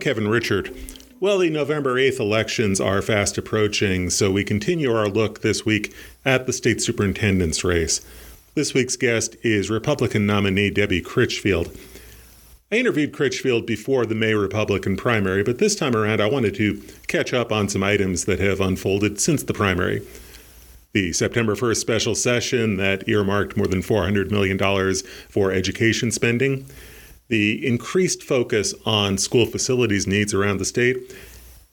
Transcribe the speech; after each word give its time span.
Kevin 0.00 0.24
Richert. 0.24 0.74
Well, 1.20 1.38
the 1.38 1.50
November 1.50 1.96
8th 1.96 2.18
elections 2.18 2.80
are 2.80 3.02
fast 3.02 3.36
approaching, 3.36 4.08
so 4.08 4.30
we 4.30 4.42
continue 4.42 4.90
our 4.94 5.08
look 5.08 5.42
this 5.42 5.66
week 5.66 5.94
at 6.24 6.46
the 6.46 6.52
state 6.52 6.80
superintendent's 6.80 7.62
race. 7.62 8.00
This 8.54 8.72
week's 8.72 8.96
guest 8.96 9.36
is 9.42 9.68
Republican 9.68 10.24
nominee 10.24 10.70
Debbie 10.70 11.02
Critchfield. 11.02 11.76
I 12.72 12.76
interviewed 12.76 13.12
Critchfield 13.12 13.66
before 13.66 14.06
the 14.06 14.14
May 14.14 14.32
Republican 14.32 14.96
primary, 14.96 15.42
but 15.42 15.58
this 15.58 15.76
time 15.76 15.94
around 15.94 16.22
I 16.22 16.30
wanted 16.30 16.54
to 16.54 16.82
catch 17.06 17.34
up 17.34 17.52
on 17.52 17.68
some 17.68 17.82
items 17.82 18.24
that 18.24 18.40
have 18.40 18.60
unfolded 18.60 19.20
since 19.20 19.42
the 19.42 19.52
primary. 19.52 20.00
The 20.92 21.12
September 21.12 21.54
1st 21.54 21.76
special 21.76 22.14
session 22.14 22.78
that 22.78 23.06
earmarked 23.06 23.56
more 23.56 23.66
than 23.66 23.82
$400 23.82 24.30
million 24.30 24.58
for 25.28 25.52
education 25.52 26.10
spending 26.10 26.66
the 27.30 27.66
increased 27.66 28.22
focus 28.22 28.74
on 28.84 29.16
school 29.16 29.46
facilities 29.46 30.06
needs 30.06 30.34
around 30.34 30.58
the 30.58 30.64
state, 30.64 31.16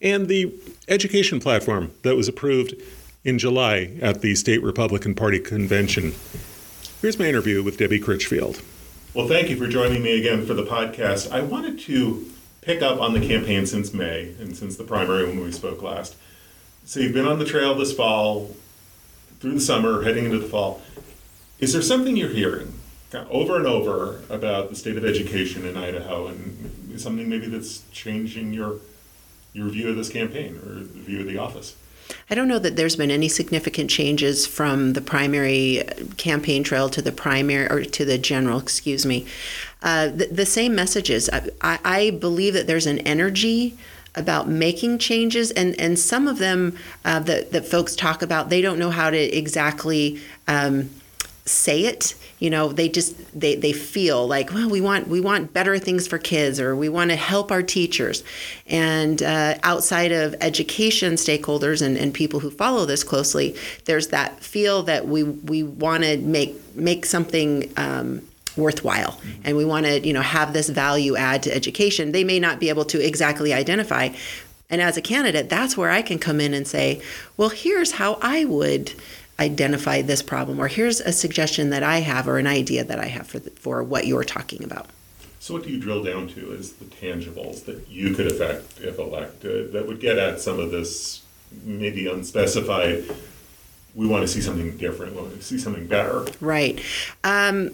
and 0.02 0.28
the 0.28 0.54
education 0.88 1.40
platform 1.40 1.92
that 2.04 2.16
was 2.16 2.28
approved 2.28 2.76
in 3.26 3.40
July 3.40 3.92
at 4.02 4.22
the 4.22 4.36
State 4.36 4.64
Republican 4.64 5.16
Party 5.16 5.40
convention. 5.40 6.14
Here's 7.02 7.20
my 7.20 7.26
interview 7.26 7.64
with 7.64 7.78
Debbie 7.78 8.00
Critchfield. 8.00 8.62
Well, 9.14 9.28
thank 9.28 9.50
you 9.50 9.58
for 9.58 9.68
joining 9.68 10.04
me 10.04 10.20
again 10.20 10.46
for 10.46 10.54
the 10.54 10.64
podcast. 10.64 11.32
I 11.32 11.42
wanted 11.42 11.80
to 11.82 12.32
pick 12.62 12.84
up 12.84 13.02
on 13.02 13.14
the 13.14 13.28
campaign 13.28 13.66
since 13.66 13.94
May 13.94 14.36
and 14.40 14.56
since 14.56 14.78
the 14.78 14.84
primary 14.84 15.26
when 15.26 15.40
we 15.40 15.52
spoke 15.52 15.82
last. 15.82 16.16
So 16.86 17.00
you've 17.00 17.14
been 17.14 17.28
on 17.28 17.40
the 17.40 17.46
trail 17.46 17.74
this 17.74 17.94
fall, 17.94 18.56
through 19.40 19.54
the 19.54 19.60
summer, 19.60 20.04
heading 20.04 20.26
into 20.26 20.38
the 20.38 20.48
fall. 20.48 20.82
Is 21.60 21.74
there 21.74 21.82
something 21.82 22.16
you're 22.16 22.30
hearing 22.30 22.77
over 23.14 23.56
and 23.56 23.66
over 23.66 24.22
about 24.30 24.70
the 24.70 24.76
state 24.76 24.98
of 24.98 25.06
education 25.06 25.66
in 25.66 25.78
Idaho 25.78 26.28
and 26.28 27.00
something 27.00 27.30
maybe 27.30 27.48
that's 27.48 27.84
changing 27.92 28.54
your 28.54 28.78
your 29.54 29.70
view 29.70 29.90
of 29.90 29.96
this 29.96 30.10
campaign 30.10 30.56
or 30.58 30.76
the 30.76 30.84
view 30.84 31.22
of 31.22 31.28
the 31.28 31.38
office? 31.38 31.76
I 32.30 32.36
don't 32.36 32.48
know 32.48 32.60
that 32.60 32.76
there's 32.76 32.96
been 32.96 33.12
any 33.12 33.28
significant 33.28 33.90
changes 33.90 34.46
from 34.46 34.94
the 34.94 35.02
primary 35.02 35.84
campaign 36.18 36.64
trail 36.64 36.90
to 36.90 37.02
the 37.02 37.12
primary 37.12 37.68
or 37.68 37.84
to 37.84 38.06
the 38.06 38.18
general, 38.18 38.60
excuse 38.60 39.06
me. 39.06 39.26
Uh, 39.82 40.08
the, 40.08 40.28
the, 40.28 40.46
same 40.46 40.74
messages. 40.74 41.30
I, 41.62 41.80
I, 41.84 42.10
believe 42.12 42.54
that 42.54 42.66
there's 42.66 42.88
an 42.88 43.00
energy 43.00 43.78
about 44.16 44.48
making 44.48 44.98
changes, 44.98 45.52
and, 45.52 45.80
and 45.80 46.00
some 46.00 46.28
of 46.28 46.40
them 46.40 46.76
uh, 47.06 47.20
that, 47.20 47.52
that 47.52 47.66
folks 47.66 47.96
talk 47.96 48.22
about, 48.22 48.50
they 48.50 48.62
don't 48.62 48.80
know 48.80 48.90
how 48.90 49.10
to 49.10 49.18
exactly. 49.18 50.20
Um, 50.48 50.90
say 51.48 51.86
it 51.86 52.14
you 52.40 52.50
know 52.50 52.72
they 52.72 52.88
just 52.88 53.16
they, 53.40 53.56
they 53.56 53.74
feel 53.74 54.28
like 54.28 54.54
well 54.54 54.70
we 54.70 54.80
want 54.80 55.08
we 55.08 55.20
want 55.20 55.54
better 55.54 55.80
things 55.80 56.08
for 56.08 56.18
kids 56.18 56.60
or 56.60 56.76
we 56.76 56.90
want 56.90 57.10
to 57.10 57.16
help 57.16 57.52
our 57.52 57.64
teachers. 57.64 58.24
And 58.68 59.22
uh, 59.24 59.58
outside 59.64 60.12
of 60.12 60.36
education 60.42 61.14
stakeholders 61.14 61.82
and, 61.82 61.98
and 61.98 62.14
people 62.14 62.40
who 62.40 62.52
follow 62.52 62.86
this 62.86 63.04
closely 63.04 63.56
there's 63.86 64.10
that 64.10 64.40
feel 64.40 64.84
that 64.84 65.08
we 65.08 65.24
we 65.24 65.64
want 65.64 66.04
to 66.04 66.18
make 66.18 66.56
make 66.76 67.06
something 67.06 67.72
um, 67.78 68.22
worthwhile. 68.56 69.12
Mm-hmm. 69.12 69.42
and 69.46 69.58
we 69.58 69.66
want 69.66 69.86
to 69.86 70.06
you 70.06 70.14
know 70.14 70.22
have 70.22 70.54
this 70.54 70.70
value 70.70 71.16
add 71.16 71.44
to 71.44 71.56
education. 71.56 72.12
They 72.12 72.24
may 72.24 72.40
not 72.40 72.60
be 72.60 72.70
able 72.70 72.86
to 72.86 73.04
exactly 73.04 73.54
identify. 73.54 74.10
And 74.70 74.82
as 74.82 74.98
a 74.98 75.02
candidate 75.02 75.50
that's 75.50 75.78
where 75.78 75.90
i 75.90 76.02
can 76.02 76.20
come 76.20 76.42
in 76.42 76.54
and 76.54 76.68
say 76.68 77.02
well 77.38 77.48
here's 77.48 77.94
how 77.94 78.20
i 78.22 78.44
would 78.44 78.92
identify 79.40 80.02
this 80.02 80.22
problem, 80.22 80.60
or 80.60 80.68
here's 80.68 81.00
a 81.00 81.12
suggestion 81.12 81.70
that 81.70 81.84
I 81.84 82.00
have, 82.00 82.28
or 82.28 82.38
an 82.38 82.48
idea 82.48 82.84
that 82.84 83.00
I 83.00 83.06
have 83.06 83.28
for, 83.28 83.40
the, 83.40 83.52
for 83.52 83.84
what 83.84 84.08
you're 84.08 84.24
talking 84.24 84.64
about. 84.64 84.88
So, 85.40 85.54
what 85.54 85.64
do 85.64 85.70
you 85.70 85.80
drill 85.80 86.04
down 86.04 86.28
to 86.30 86.54
as 86.54 86.74
the 86.74 86.86
tangibles 86.86 87.66
that 87.66 87.88
you 87.88 88.14
could 88.14 88.28
affect 88.28 88.82
if 88.82 88.98
elected 88.98 89.72
that 89.74 89.88
would 89.88 90.00
get 90.00 90.18
at 90.18 90.40
some 90.42 90.60
of 90.60 90.72
this 90.72 91.24
maybe 91.64 92.08
unspecified? 92.08 93.06
We 93.96 94.08
want 94.08 94.24
to 94.24 94.28
see 94.28 94.42
something 94.42 94.78
different. 94.78 95.16
We 95.16 95.22
want 95.22 95.36
to 95.36 95.42
see 95.42 95.58
something 95.58 95.88
better. 95.88 96.26
Right. 96.42 96.80
Um, 97.24 97.72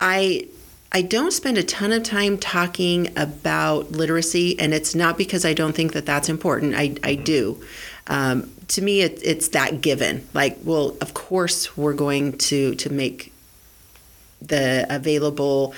I 0.00 0.48
I 0.92 1.00
don't 1.00 1.32
spend 1.32 1.56
a 1.56 1.62
ton 1.62 1.90
of 1.90 2.02
time 2.02 2.36
talking 2.36 3.16
about 3.16 3.92
literacy, 3.92 4.58
and 4.60 4.74
it's 4.74 4.94
not 4.94 5.16
because 5.16 5.44
I 5.46 5.54
don't 5.54 5.74
think 5.74 5.94
that 5.94 6.04
that's 6.04 6.28
important. 6.28 6.74
I, 6.74 6.82
I 6.82 7.14
mm-hmm. 7.14 7.24
do 7.24 7.64
um, 8.08 8.50
to 8.72 8.82
me 8.82 9.02
it, 9.02 9.20
it's 9.22 9.48
that 9.48 9.80
given 9.80 10.26
like 10.34 10.58
well 10.64 10.96
of 11.00 11.14
course 11.14 11.76
we're 11.76 11.94
going 11.94 12.36
to 12.38 12.74
to 12.76 12.90
make 12.90 13.32
the 14.40 14.86
available 14.90 15.74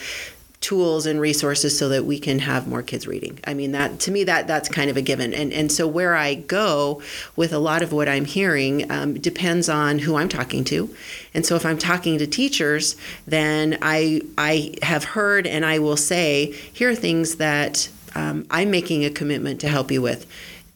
tools 0.64 1.04
and 1.04 1.20
resources 1.20 1.78
so 1.78 1.90
that 1.90 2.06
we 2.06 2.18
can 2.18 2.38
have 2.38 2.66
more 2.66 2.82
kids 2.82 3.06
reading. 3.06 3.38
I 3.46 3.52
mean 3.52 3.72
that 3.72 4.00
to 4.00 4.10
me 4.10 4.24
that 4.24 4.46
that's 4.46 4.66
kind 4.70 4.88
of 4.88 4.96
a 4.96 5.02
given. 5.02 5.34
And 5.34 5.52
and 5.52 5.70
so 5.70 5.86
where 5.86 6.16
I 6.16 6.34
go 6.36 7.02
with 7.36 7.52
a 7.52 7.58
lot 7.58 7.82
of 7.82 7.92
what 7.92 8.08
I'm 8.08 8.24
hearing 8.24 8.90
um, 8.90 9.12
depends 9.12 9.68
on 9.68 9.98
who 9.98 10.16
I'm 10.16 10.30
talking 10.30 10.64
to. 10.64 10.88
And 11.34 11.44
so 11.44 11.54
if 11.54 11.66
I'm 11.66 11.76
talking 11.76 12.16
to 12.16 12.26
teachers, 12.26 12.96
then 13.26 13.76
I 13.82 14.22
I 14.38 14.76
have 14.82 15.04
heard 15.04 15.46
and 15.46 15.66
I 15.66 15.80
will 15.80 15.98
say 15.98 16.52
here 16.72 16.88
are 16.88 16.94
things 16.94 17.36
that 17.36 17.90
um, 18.14 18.46
I'm 18.50 18.70
making 18.70 19.04
a 19.04 19.10
commitment 19.10 19.60
to 19.60 19.68
help 19.68 19.90
you 19.90 20.00
with 20.00 20.26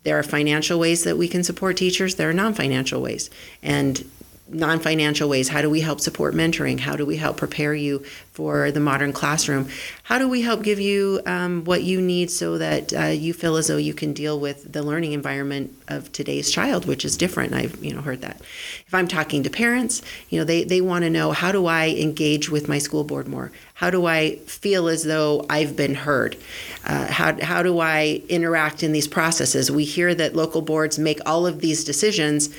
there 0.05 0.19
are 0.19 0.23
financial 0.23 0.79
ways 0.79 1.05
that 1.05 1.17
we 1.17 1.29
can 1.29 1.45
support 1.45 1.77
teachers, 1.77 2.15
there 2.15 2.31
are 2.31 2.35
non 2.35 2.55
financial 2.55 3.01
ways. 3.01 3.31
And 3.63 4.09
non 4.49 4.81
financial 4.81 5.29
ways? 5.29 5.49
How 5.49 5.63
do 5.63 5.71
we 5.71 5.81
help 5.81 6.01
support 6.01 6.35
mentoring? 6.35 6.81
How 6.81 6.97
do 6.97 7.05
we 7.05 7.17
help 7.17 7.37
prepare 7.37 7.75
you 7.75 8.01
for 8.33 8.71
the 8.71 8.81
modern 8.81 9.13
classroom? 9.13 9.69
How 10.05 10.19
do 10.19 10.29
we 10.29 10.43
help 10.43 10.63
give 10.63 10.81
you 10.81 11.21
um, 11.27 11.65
what 11.65 11.83
you 11.83 12.01
need 12.01 12.31
so 12.31 12.59
that 12.59 12.93
uh, 12.93 13.07
you 13.07 13.35
feel 13.35 13.57
as 13.57 13.67
though 13.67 13.77
you 13.77 13.95
can 13.95 14.13
deal 14.13 14.39
with 14.39 14.73
the 14.73 14.83
learning 14.83 15.13
environment 15.13 15.75
of 15.89 16.11
today's 16.13 16.51
child, 16.51 16.87
which 16.87 17.05
is 17.05 17.17
different? 17.17 17.53
I've 17.53 17.83
you 17.85 17.95
know 17.95 18.01
heard 18.01 18.23
that. 18.23 18.41
If 18.87 18.95
I'm 18.95 19.09
talking 19.09 19.43
to 19.43 19.51
parents, 19.51 20.03
you 20.31 20.39
know 20.39 20.45
they 20.45 20.65
they 20.65 20.81
want 20.81 21.05
to 21.05 21.11
know 21.11 21.33
how 21.33 21.53
do 21.53 21.67
I 21.67 21.89
engage 21.89 22.51
with 22.51 22.69
my 22.69 22.79
school 22.79 23.05
board 23.05 23.29
more? 23.29 23.53
How 23.79 23.91
do 23.91 24.07
I 24.07 24.35
feel 24.39 24.89
as 24.89 25.05
though 25.05 25.47
I've 25.49 25.77
been 25.77 25.95
heard? 25.95 26.37
Uh, 26.85 27.07
how, 27.07 27.41
how 27.41 27.63
do 27.63 27.79
I 27.79 28.23
interact 28.29 28.83
in 28.83 28.91
these 28.91 29.07
processes? 29.07 29.71
We 29.71 29.85
hear 29.85 30.17
that 30.17 30.35
local 30.35 30.63
boards 30.63 30.99
make 30.99 31.21
all 31.25 31.47
of 31.47 31.61
these 31.61 31.85
decisions 31.85 32.53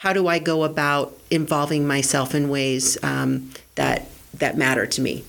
how 0.00 0.14
do 0.14 0.28
I 0.28 0.38
go 0.38 0.64
about 0.64 1.12
involving 1.30 1.86
myself 1.86 2.34
in 2.34 2.48
ways 2.48 2.96
um, 3.04 3.50
that 3.74 4.08
that 4.32 4.56
matter 4.56 4.86
to 4.86 5.00
me? 5.02 5.24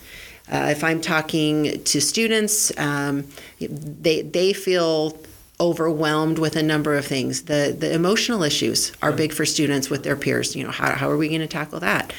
Uh, 0.50 0.70
if 0.72 0.82
I'm 0.82 1.02
talking 1.02 1.84
to 1.84 2.00
students, 2.00 2.72
um, 2.80 3.28
they 3.59 4.22
they 4.22 4.54
feel 4.54 5.18
overwhelmed 5.59 6.40
with 6.40 6.56
a 6.56 6.64
number 6.64 6.96
of 6.96 7.06
things. 7.06 7.44
The 7.44 7.76
the 7.78 7.94
emotional 7.94 8.44
issues 8.44 8.94
are 9.02 9.12
big 9.12 9.34
for 9.34 9.46
students 9.46 9.90
with 9.90 10.04
their 10.04 10.16
peers. 10.16 10.56
You 10.56 10.64
know, 10.64 10.72
how, 10.72 10.96
how 10.96 11.09
are 11.09 11.18
we 11.18 11.28
going 11.28 11.42
to 11.42 11.48
tackle 11.48 11.82
that? 11.82 12.14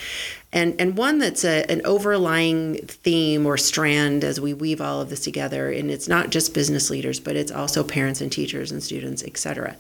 And 0.53 0.79
and 0.79 0.95
one 0.95 1.21
that's 1.21 1.47
a, 1.47 1.65
an 1.71 1.81
overlying 1.87 2.77
theme 2.87 3.47
or 3.47 3.57
strand 3.57 4.25
as 4.25 4.39
we 4.39 4.53
weave 4.53 4.83
all 4.83 5.01
of 5.01 5.09
this 5.09 5.25
together, 5.25 5.71
and 5.71 5.91
it's 5.91 6.07
not 6.07 6.29
just 6.29 6.53
business 6.53 6.91
leaders, 6.91 7.19
but 7.19 7.35
it's 7.35 7.51
also 7.51 7.83
parents 7.83 8.21
and 8.21 8.31
teachers 8.31 8.71
and 8.71 8.83
students, 8.83 9.25
et 9.25 9.39
cetera 9.39 9.75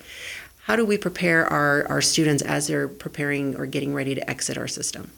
how 0.63 0.77
do 0.77 0.85
we 0.85 0.97
prepare 0.97 1.47
our, 1.47 1.87
our 1.89 2.01
students 2.01 2.43
as 2.43 2.69
they're 2.69 2.89
preparing 2.89 3.57
or 3.57 3.67
getting 3.67 3.93
ready 3.95 4.15
to 4.15 4.31
exit 4.31 4.57
our 4.57 4.69
system? 4.69 5.11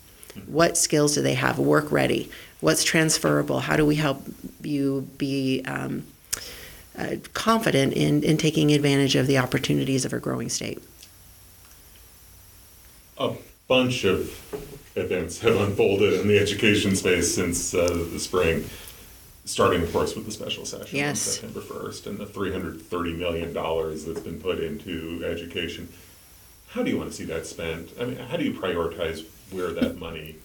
What 0.46 0.76
skills 0.76 1.14
do 1.14 1.22
they 1.22 1.34
have? 1.34 1.58
Work 1.58 1.92
ready? 1.92 2.30
What's 2.60 2.82
transferable? 2.82 3.60
How 3.60 3.76
do 3.76 3.84
we 3.84 3.96
help 3.96 4.22
you 4.62 5.02
be 5.18 5.62
um, 5.66 6.06
uh, 6.98 7.16
confident 7.34 7.92
in, 7.92 8.22
in 8.24 8.36
taking 8.38 8.72
advantage 8.72 9.16
of 9.16 9.26
the 9.26 9.38
opportunities 9.38 10.04
of 10.04 10.12
a 10.12 10.18
growing 10.18 10.48
state? 10.48 10.82
A 13.18 13.34
bunch 13.68 14.04
of 14.04 14.30
events 14.96 15.40
have 15.40 15.56
unfolded 15.56 16.20
in 16.20 16.26
the 16.26 16.38
education 16.38 16.96
space 16.96 17.34
since 17.34 17.74
uh, 17.74 17.86
the 18.12 18.18
spring 18.18 18.64
starting, 19.44 19.82
of 19.82 19.92
course, 19.92 20.14
with 20.14 20.26
the 20.26 20.32
special 20.32 20.64
session 20.64 21.04
on 21.04 21.14
September 21.14 21.60
1st 21.60 22.06
and 22.06 22.18
the 22.18 22.26
$330 22.26 23.18
million 23.18 23.52
that's 23.52 24.20
been 24.20 24.40
put 24.40 24.58
into 24.58 25.22
education. 25.24 25.88
How 26.68 26.82
do 26.82 26.90
you 26.90 26.98
want 26.98 27.10
to 27.10 27.16
see 27.16 27.24
that 27.24 27.46
spent? 27.46 27.90
I 28.00 28.04
mean, 28.04 28.16
how 28.16 28.36
do 28.36 28.44
you 28.44 28.52
prioritize 28.52 29.24
where 29.50 29.70
that 29.72 29.98
money 29.98 30.36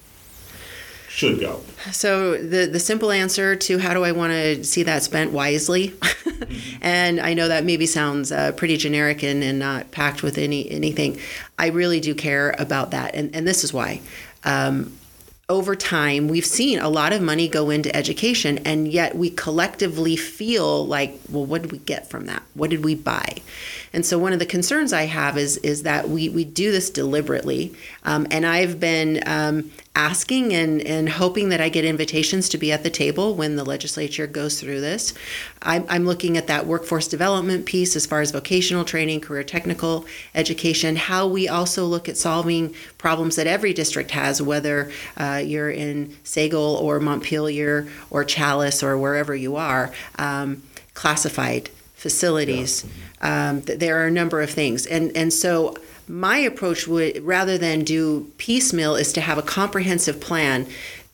should 1.07 1.40
go? 1.40 1.62
So 1.92 2.38
the 2.38 2.68
the 2.68 2.80
simple 2.80 3.10
answer 3.12 3.56
to 3.56 3.80
how 3.80 3.96
do 3.96 4.04
I 4.04 4.12
want 4.12 4.34
to 4.34 4.63
see 4.63 4.84
that 4.84 5.02
spent 5.02 5.31
wisely, 5.31 5.95
and 6.81 7.19
I 7.19 7.34
know 7.34 7.48
that 7.48 7.66
maybe 7.66 7.88
sounds 7.88 8.31
uh, 8.31 8.52
pretty 8.52 8.78
generic 8.78 9.24
and, 9.24 9.44
and 9.44 9.57
not 9.57 9.90
packed 9.90 10.22
with 10.22 10.38
any 10.38 10.69
anything. 10.69 11.19
I 11.57 11.68
really 11.68 12.00
do 12.00 12.13
care 12.13 12.54
about 12.60 12.92
that, 12.92 13.16
and 13.16 13.36
and 13.36 13.48
this 13.48 13.63
is 13.63 13.74
why. 13.74 14.02
Um, 14.44 14.99
over 15.50 15.75
time, 15.75 16.28
we've 16.28 16.46
seen 16.46 16.80
a 16.80 16.88
lot 16.88 17.12
of 17.12 17.22
money 17.22 17.48
go 17.48 17.72
into 17.72 17.94
education, 17.96 18.60
and 18.60 18.88
yet 18.88 19.16
we 19.16 19.31
collectively 19.31 20.16
feel 20.16 20.86
like, 20.86 21.19
well, 21.28 21.44
what 21.46 21.63
did 21.63 21.72
we 21.72 21.80
get 21.80 22.07
from 22.07 22.28
that? 22.28 22.44
What 22.54 22.69
did 22.69 22.86
we 22.86 22.94
buy? 22.94 23.38
And 23.92 24.06
so, 24.06 24.19
one 24.19 24.31
of 24.31 24.38
the 24.38 24.46
concerns 24.46 24.94
I 24.94 25.04
have 25.04 25.38
is 25.38 25.57
is 25.57 25.84
that 25.84 26.07
we 26.07 26.30
we 26.30 26.46
do 26.46 26.72
this 26.72 26.92
deliberately, 26.92 27.74
um, 28.04 28.28
and 28.30 28.46
I've 28.46 28.80
been 28.80 29.24
um, 29.25 29.72
asking 30.00 30.54
and, 30.54 30.81
and 30.84 31.10
hoping 31.10 31.50
that 31.50 31.60
I 31.60 31.68
get 31.68 31.84
invitations 31.84 32.48
to 32.50 32.57
be 32.57 32.72
at 32.72 32.84
the 32.84 32.90
table 32.90 33.36
when 33.36 33.57
the 33.57 33.66
legislature 33.66 34.28
goes 34.28 34.57
through 34.57 34.80
this. 34.80 35.13
I'm, 35.62 35.86
I'm 35.90 36.06
looking 36.06 36.38
at 36.38 36.48
that 36.48 36.66
workforce 36.66 37.10
development 37.10 37.66
piece 37.66 37.98
as 37.98 38.06
far 38.06 38.22
as 38.22 38.31
vocational 38.31 38.86
training, 38.86 39.19
career 39.19 39.44
technical 39.44 40.06
education, 40.34 40.96
how 40.96 41.28
we 41.28 41.50
also 41.50 41.86
look 41.86 42.07
at 42.07 42.16
solving 42.16 42.74
problems 42.98 43.36
that 43.36 43.46
every 43.46 43.74
district 43.74 44.12
has, 44.12 44.42
whether 44.42 44.90
uh, 45.18 45.42
you're 45.44 45.69
in 45.69 46.16
Sagle 46.24 46.75
or 46.78 47.02
Montpelier 47.02 47.90
or 48.10 48.24
Challis 48.24 48.81
or 48.81 48.98
wherever 48.98 49.36
you 49.36 49.57
are, 49.57 49.92
um, 50.18 50.63
classified 50.94 51.68
facilities. 51.95 52.86
Um, 53.22 53.63
th- 53.63 53.78
there 53.78 54.02
are 54.02 54.07
a 54.07 54.12
number 54.12 54.42
of 54.42 54.50
things. 54.50 54.86
And, 54.86 55.12
and 55.18 55.34
so 55.34 55.75
my 56.10 56.38
approach 56.38 56.88
would, 56.88 57.24
rather 57.24 57.58
than 57.58 57.84
do 57.84 58.32
piecemeal, 58.38 58.96
is 58.96 59.14
to 59.14 59.22
have 59.22 59.38
a 59.38 59.44
comprehensive 59.44 60.20
plan 60.20 60.68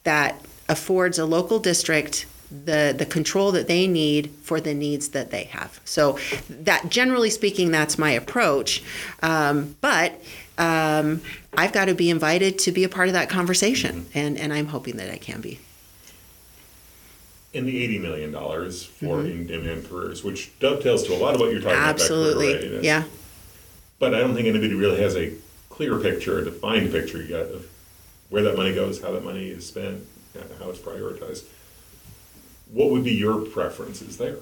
that 0.06 0.42
affords 0.70 1.20
a 1.20 1.26
local 1.26 1.60
district 1.60 2.26
the 2.50 2.94
the 2.98 3.06
control 3.06 3.52
that 3.52 3.68
they 3.68 3.88
need 3.88 4.30
for 4.44 4.62
the 4.62 4.74
needs 4.74 5.10
that 5.10 5.32
they 5.32 5.46
have. 5.46 5.82
So 5.84 6.18
that 6.50 6.90
generally 6.90 7.30
speaking, 7.30 7.72
that's 7.72 7.98
my 7.98 8.12
approach. 8.12 8.84
Um, 9.22 9.76
but 9.82 10.14
um, 10.58 11.22
I've 11.58 11.74
got 11.74 11.86
to 11.86 11.96
be 11.96 12.10
invited 12.10 12.60
to 12.60 12.72
be 12.72 12.84
a 12.84 12.90
part 12.90 13.08
of 13.08 13.14
that 13.14 13.30
conversation, 13.30 14.06
and 14.14 14.38
and 14.38 14.54
I'm 14.54 14.68
hoping 14.68 14.98
that 14.98 15.12
I 15.12 15.18
can 15.18 15.42
be. 15.42 15.60
In 17.52 17.66
the 17.66 17.84
eighty 17.84 18.00
million 18.00 18.32
dollars 18.32 18.86
for 18.86 19.22
in-demand 19.22 19.90
careers, 19.90 20.24
which 20.24 20.58
dovetails 20.60 21.04
to 21.08 21.14
a 21.14 21.18
lot 21.18 21.34
of 21.34 21.42
what 21.42 21.52
you're 21.52 21.62
talking 21.62 21.78
Absolutely, 21.78 22.48
about. 22.48 22.56
Absolutely, 22.56 22.78
readiness. 22.78 22.86
yeah. 22.86 23.04
But 24.00 24.14
I 24.14 24.20
don't 24.20 24.36
think 24.36 24.48
anybody 24.48 24.74
really 24.74 25.02
has 25.02 25.16
a 25.16 25.34
clear 25.70 25.98
picture, 25.98 26.40
a 26.40 26.46
defined 26.46 26.92
picture 26.92 27.22
yet 27.22 27.48
of 27.48 27.68
where 28.30 28.44
that 28.44 28.58
money 28.58 28.74
goes, 28.74 29.02
how 29.02 29.12
that 29.12 29.24
money 29.24 29.48
is 29.50 29.66
spent, 29.66 30.06
how 30.60 30.70
it's 30.70 30.80
prioritized. 30.80 31.44
What 32.72 32.90
would 32.92 33.04
be 33.04 33.14
your 33.14 33.42
preferences 33.42 34.18
there? 34.18 34.38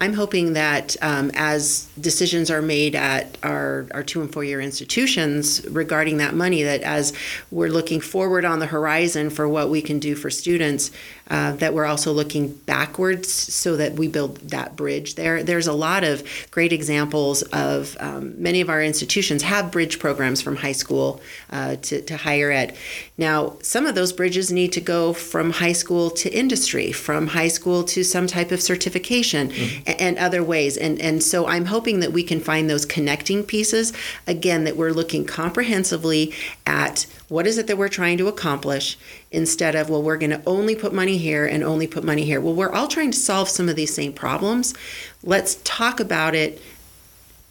I'm 0.00 0.14
hoping 0.14 0.54
that 0.54 0.96
um, 1.02 1.30
as 1.34 1.86
decisions 2.00 2.50
are 2.50 2.62
made 2.62 2.94
at 2.94 3.36
our, 3.42 3.86
our 3.92 4.02
two 4.02 4.22
and 4.22 4.32
four 4.32 4.42
year 4.42 4.58
institutions 4.58 5.62
regarding 5.68 6.16
that 6.16 6.34
money, 6.34 6.62
that 6.62 6.80
as 6.80 7.12
we're 7.50 7.68
looking 7.68 8.00
forward 8.00 8.46
on 8.46 8.60
the 8.60 8.66
horizon 8.66 9.28
for 9.28 9.46
what 9.46 9.68
we 9.68 9.82
can 9.82 9.98
do 9.98 10.14
for 10.14 10.30
students, 10.30 10.90
uh, 11.28 11.52
that 11.52 11.74
we're 11.74 11.84
also 11.84 12.12
looking 12.12 12.48
backwards 12.48 13.30
so 13.30 13.76
that 13.76 13.92
we 13.92 14.08
build 14.08 14.36
that 14.38 14.74
bridge 14.74 15.14
there. 15.14 15.42
There's 15.44 15.66
a 15.66 15.72
lot 15.72 16.02
of 16.02 16.24
great 16.50 16.72
examples 16.72 17.42
of 17.42 17.96
um, 18.00 18.40
many 18.42 18.60
of 18.60 18.68
our 18.68 18.82
institutions 18.82 19.42
have 19.42 19.70
bridge 19.70 19.98
programs 19.98 20.40
from 20.42 20.56
high 20.56 20.72
school 20.72 21.20
uh, 21.50 21.76
to, 21.76 22.00
to 22.02 22.16
higher 22.16 22.50
ed. 22.50 22.74
Now, 23.16 23.56
some 23.62 23.86
of 23.86 23.94
those 23.94 24.12
bridges 24.12 24.50
need 24.50 24.72
to 24.72 24.80
go 24.80 25.12
from 25.12 25.50
high 25.50 25.72
school 25.72 26.10
to 26.10 26.30
industry, 26.30 26.90
from 26.90 27.28
high 27.28 27.48
school 27.48 27.84
to 27.84 28.02
some 28.02 28.26
type 28.26 28.50
of 28.50 28.60
certification 28.60 29.52
a- 29.86 29.89
and 29.98 30.18
other 30.18 30.42
ways. 30.42 30.76
And, 30.76 31.00
and 31.00 31.22
so 31.22 31.46
I'm 31.46 31.66
hoping 31.66 32.00
that 32.00 32.12
we 32.12 32.22
can 32.22 32.40
find 32.40 32.68
those 32.68 32.84
connecting 32.84 33.44
pieces. 33.44 33.92
Again, 34.26 34.64
that 34.64 34.76
we're 34.76 34.92
looking 34.92 35.24
comprehensively 35.24 36.34
at 36.66 37.06
what 37.28 37.46
is 37.46 37.58
it 37.58 37.66
that 37.66 37.78
we're 37.78 37.88
trying 37.88 38.18
to 38.18 38.28
accomplish 38.28 38.98
instead 39.30 39.74
of, 39.74 39.90
well, 39.90 40.02
we're 40.02 40.18
going 40.18 40.30
to 40.30 40.42
only 40.46 40.74
put 40.74 40.92
money 40.92 41.16
here 41.16 41.46
and 41.46 41.62
only 41.62 41.86
put 41.86 42.04
money 42.04 42.24
here. 42.24 42.40
Well, 42.40 42.54
we're 42.54 42.72
all 42.72 42.88
trying 42.88 43.10
to 43.12 43.18
solve 43.18 43.48
some 43.48 43.68
of 43.68 43.76
these 43.76 43.94
same 43.94 44.12
problems. 44.12 44.74
Let's 45.22 45.56
talk 45.64 46.00
about 46.00 46.34
it 46.34 46.60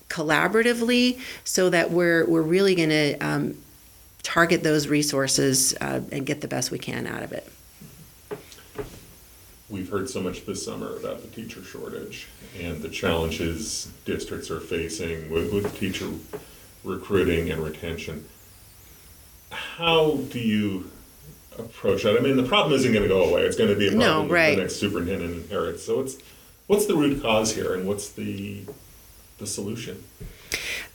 collaboratively 0.10 1.20
so 1.44 1.70
that 1.70 1.92
we're, 1.92 2.26
we're 2.28 2.42
really 2.42 2.76
going 2.76 2.90
to 2.90 3.18
um, 3.20 3.58
target 4.24 4.64
those 4.64 4.88
resources 4.88 5.74
uh, 5.80 6.02
and 6.12 6.26
get 6.26 6.42
the 6.42 6.48
best 6.48 6.72
we 6.72 6.80
can 6.80 7.08
out 7.08 7.24
of 7.24 7.32
it. 7.32 7.50
We've 9.70 9.90
heard 9.90 10.10
so 10.10 10.20
much 10.20 10.46
this 10.46 10.66
summer 10.66 10.96
about 10.98 11.22
the 11.22 11.28
teacher 11.28 11.64
shortage 11.64 12.28
and 12.60 12.82
the 12.82 12.90
challenges 12.90 13.92
districts 14.04 14.50
are 14.50 14.60
facing 14.60 15.30
with, 15.30 15.54
with 15.54 15.78
teacher 15.80 16.10
recruiting 16.84 17.52
and 17.52 17.64
retention. 17.64 18.26
How 19.52 20.18
do 20.32 20.40
you 20.40 20.90
approach 21.58 22.04
that? 22.04 22.18
I 22.18 22.20
mean, 22.20 22.36
the 22.36 22.44
problem 22.44 22.74
isn't 22.74 22.92
going 22.92 23.04
to 23.04 23.10
go 23.10 23.30
away. 23.30 23.44
It's 23.44 23.56
going 23.56 23.70
to 23.70 23.76
be 23.76 23.88
a 23.88 23.92
problem 23.92 24.28
that 24.28 24.34
right. 24.34 24.56
the 24.56 24.62
next 24.62 24.78
superintendent 24.78 25.44
inherits. 25.44 25.86
So, 25.86 25.98
what's 25.98 26.18
what's 26.68 26.86
the 26.86 26.96
root 26.96 27.22
cause 27.22 27.54
here, 27.54 27.74
and 27.74 27.88
what's 27.88 28.10
the 28.10 28.64
the 29.38 29.48
solution? 29.48 30.04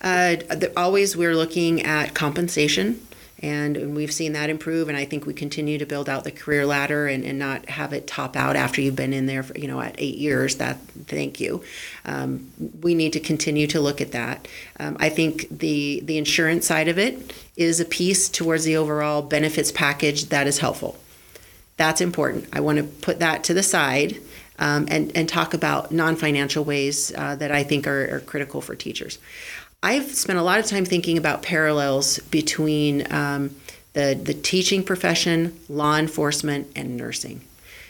Uh, 0.01 0.37
the, 0.37 0.73
always 0.77 1.17
we're 1.17 1.35
looking 1.35 1.83
at 1.83 2.15
compensation, 2.15 3.01
and, 3.45 3.95
we've 3.95 4.13
seen 4.13 4.33
that 4.33 4.49
improve. 4.49 4.89
And 4.89 4.97
I 4.97 5.05
think 5.05 5.27
we 5.27 5.35
continue 5.35 5.77
to 5.77 5.85
build 5.85 6.09
out 6.09 6.25
the 6.25 6.31
career 6.31 6.65
ladder 6.65 7.07
and, 7.07 7.25
and 7.25 7.39
not 7.39 7.69
have 7.69 7.93
it 7.93 8.07
top 8.07 8.37
out 8.37 8.57
after 8.57 8.81
you've 8.81 8.97
been 8.97 9.13
in 9.13 9.27
there, 9.27 9.43
for, 9.43 9.57
you 9.59 9.69
know, 9.69 9.81
at 9.81 9.95
eight 9.99 10.17
years. 10.17 10.57
That 10.57 10.79
thank 11.07 11.41
you. 11.41 11.63
Um, 12.07 12.51
we 12.81 12.95
need 12.95 13.13
to 13.13 13.21
continue 13.21 13.67
to 13.67 13.81
look 13.81 14.01
at 14.01 14.13
that. 14.13 14.49
Um, 14.81 14.97
I 14.99 15.11
think 15.11 15.47
the 15.51 16.01
the 16.01 16.17
insurance 16.17 16.67
side 16.67 16.89
of 16.89 16.99
it 16.99 17.35
is 17.57 17.81
a 17.81 17.85
piece 17.85 18.29
towards 18.31 18.65
the 18.65 18.77
overall 18.77 19.21
benefits 19.21 19.71
package 19.71 20.27
that 20.27 20.47
is 20.47 20.59
helpful. 20.59 20.99
That's 21.77 22.01
important. 22.01 22.49
I 22.53 22.61
want 22.61 22.79
to 22.79 22.85
put 22.85 23.19
that 23.19 23.45
to 23.45 23.55
the 23.55 23.63
side. 23.63 24.21
Um, 24.57 24.87
and, 24.89 25.11
and 25.17 25.29
talk 25.29 25.53
about 25.53 25.91
non 25.91 26.15
financial 26.15 26.63
ways 26.63 27.13
uh, 27.17 27.35
that 27.35 27.51
I 27.51 27.65
think 27.65 27.89
are, 27.89 28.15
are 28.15 28.21
critical 28.21 28.61
for 28.61 28.77
teachers. 28.77 29.19
I've 29.85 30.15
spent 30.15 30.39
a 30.39 30.43
lot 30.43 30.61
of 30.61 30.65
time 30.65 30.87
thinking 30.87 31.19
about 31.19 31.43
parallels 31.43 32.19
between 32.31 33.13
um, 33.13 33.55
the, 33.93 34.19
the 34.21 34.33
teaching 34.33 34.83
profession, 34.83 35.61
law 35.69 35.99
enforcement, 35.99 36.73
and 36.75 36.97
nursing. 36.97 37.43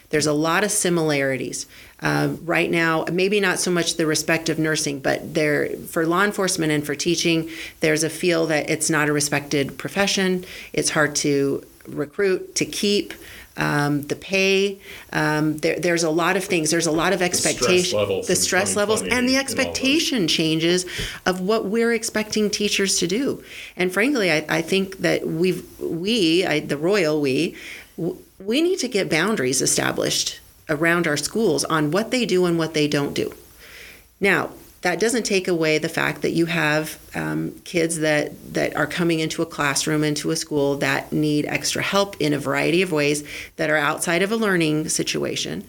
There's 0.09 0.27
a 0.27 0.33
lot 0.33 0.65
of 0.65 0.71
similarities. 0.71 1.67
Uh, 2.01 2.33
right 2.43 2.69
now, 2.69 3.05
maybe 3.09 3.39
not 3.39 3.59
so 3.59 3.71
much 3.71 3.95
the 3.95 4.05
respect 4.05 4.49
of 4.49 4.59
nursing, 4.59 4.99
but 4.99 5.35
there 5.35 5.69
for 5.87 6.05
law 6.05 6.25
enforcement 6.25 6.73
and 6.73 6.85
for 6.85 6.95
teaching, 6.95 7.49
there's 7.79 8.03
a 8.03 8.09
feel 8.09 8.45
that 8.47 8.69
it's 8.69 8.89
not 8.89 9.07
a 9.07 9.13
respected 9.13 9.77
profession. 9.77 10.43
It's 10.73 10.89
hard 10.89 11.15
to 11.17 11.63
recruit, 11.87 12.55
to 12.55 12.65
keep. 12.65 13.13
Um, 13.57 14.01
the 14.03 14.17
pay, 14.17 14.79
um, 15.13 15.57
there, 15.59 15.79
there's 15.79 16.03
a 16.03 16.09
lot 16.09 16.35
of 16.35 16.43
things. 16.43 16.71
There's 16.71 16.87
a 16.87 16.91
lot 16.91 17.13
of 17.13 17.21
expectation, 17.21 17.97
levels 17.97 18.27
the 18.27 18.35
stress 18.35 18.75
levels, 18.75 19.01
and 19.01 19.29
the 19.29 19.35
and 19.35 19.43
expectation 19.43 20.27
changes 20.27 20.85
of 21.25 21.39
what 21.39 21.65
we're 21.65 21.93
expecting 21.93 22.49
teachers 22.49 22.99
to 22.99 23.07
do. 23.07 23.43
And 23.77 23.93
frankly, 23.93 24.31
I, 24.31 24.45
I 24.49 24.61
think 24.61 24.97
that 24.97 25.25
we've 25.25 25.63
we, 25.79 26.45
I, 26.45 26.59
the 26.59 26.77
royal 26.77 27.21
we, 27.21 27.55
we 28.39 28.61
need 28.61 28.79
to 28.79 28.89
get 28.89 29.09
boundaries 29.09 29.61
established 29.61 30.41
around 30.69 31.07
our 31.07 31.17
schools 31.17 31.63
on 31.63 31.91
what 31.91 32.11
they 32.11 32.25
do 32.25 32.45
and 32.45 32.57
what 32.57 32.73
they 32.73 32.87
don't 32.87 33.13
do. 33.13 33.33
Now, 34.19 34.51
that 34.85 34.99
doesn't 34.99 35.23
take 35.23 35.47
away 35.47 35.79
the 35.79 35.89
fact 35.89 36.21
that 36.21 36.29
you 36.29 36.45
have 36.45 36.99
um, 37.15 37.59
kids 37.63 37.97
that, 38.01 38.31
that 38.53 38.75
are 38.75 38.85
coming 38.85 39.19
into 39.19 39.41
a 39.41 39.45
classroom, 39.47 40.03
into 40.03 40.29
a 40.29 40.35
school 40.35 40.75
that 40.77 41.11
need 41.11 41.43
extra 41.47 41.81
help 41.81 42.15
in 42.21 42.33
a 42.33 42.37
variety 42.37 42.83
of 42.83 42.91
ways 42.91 43.23
that 43.55 43.71
are 43.71 43.77
outside 43.77 44.21
of 44.21 44.31
a 44.31 44.35
learning 44.35 44.87
situation. 44.87 45.63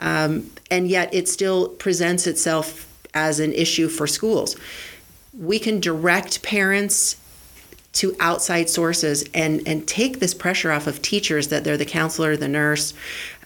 Um, 0.00 0.50
and 0.70 0.88
yet 0.88 1.12
it 1.12 1.28
still 1.28 1.68
presents 1.68 2.26
itself 2.26 2.90
as 3.12 3.40
an 3.40 3.52
issue 3.52 3.88
for 3.88 4.06
schools. 4.06 4.56
We 5.38 5.58
can 5.58 5.78
direct 5.78 6.42
parents 6.42 7.16
to 7.92 8.16
outside 8.20 8.70
sources 8.70 9.28
and, 9.34 9.68
and 9.68 9.86
take 9.86 10.18
this 10.18 10.32
pressure 10.32 10.72
off 10.72 10.86
of 10.86 11.02
teachers 11.02 11.48
that 11.48 11.62
they're 11.62 11.76
the 11.76 11.84
counselor, 11.84 12.38
the 12.38 12.48
nurse, 12.48 12.94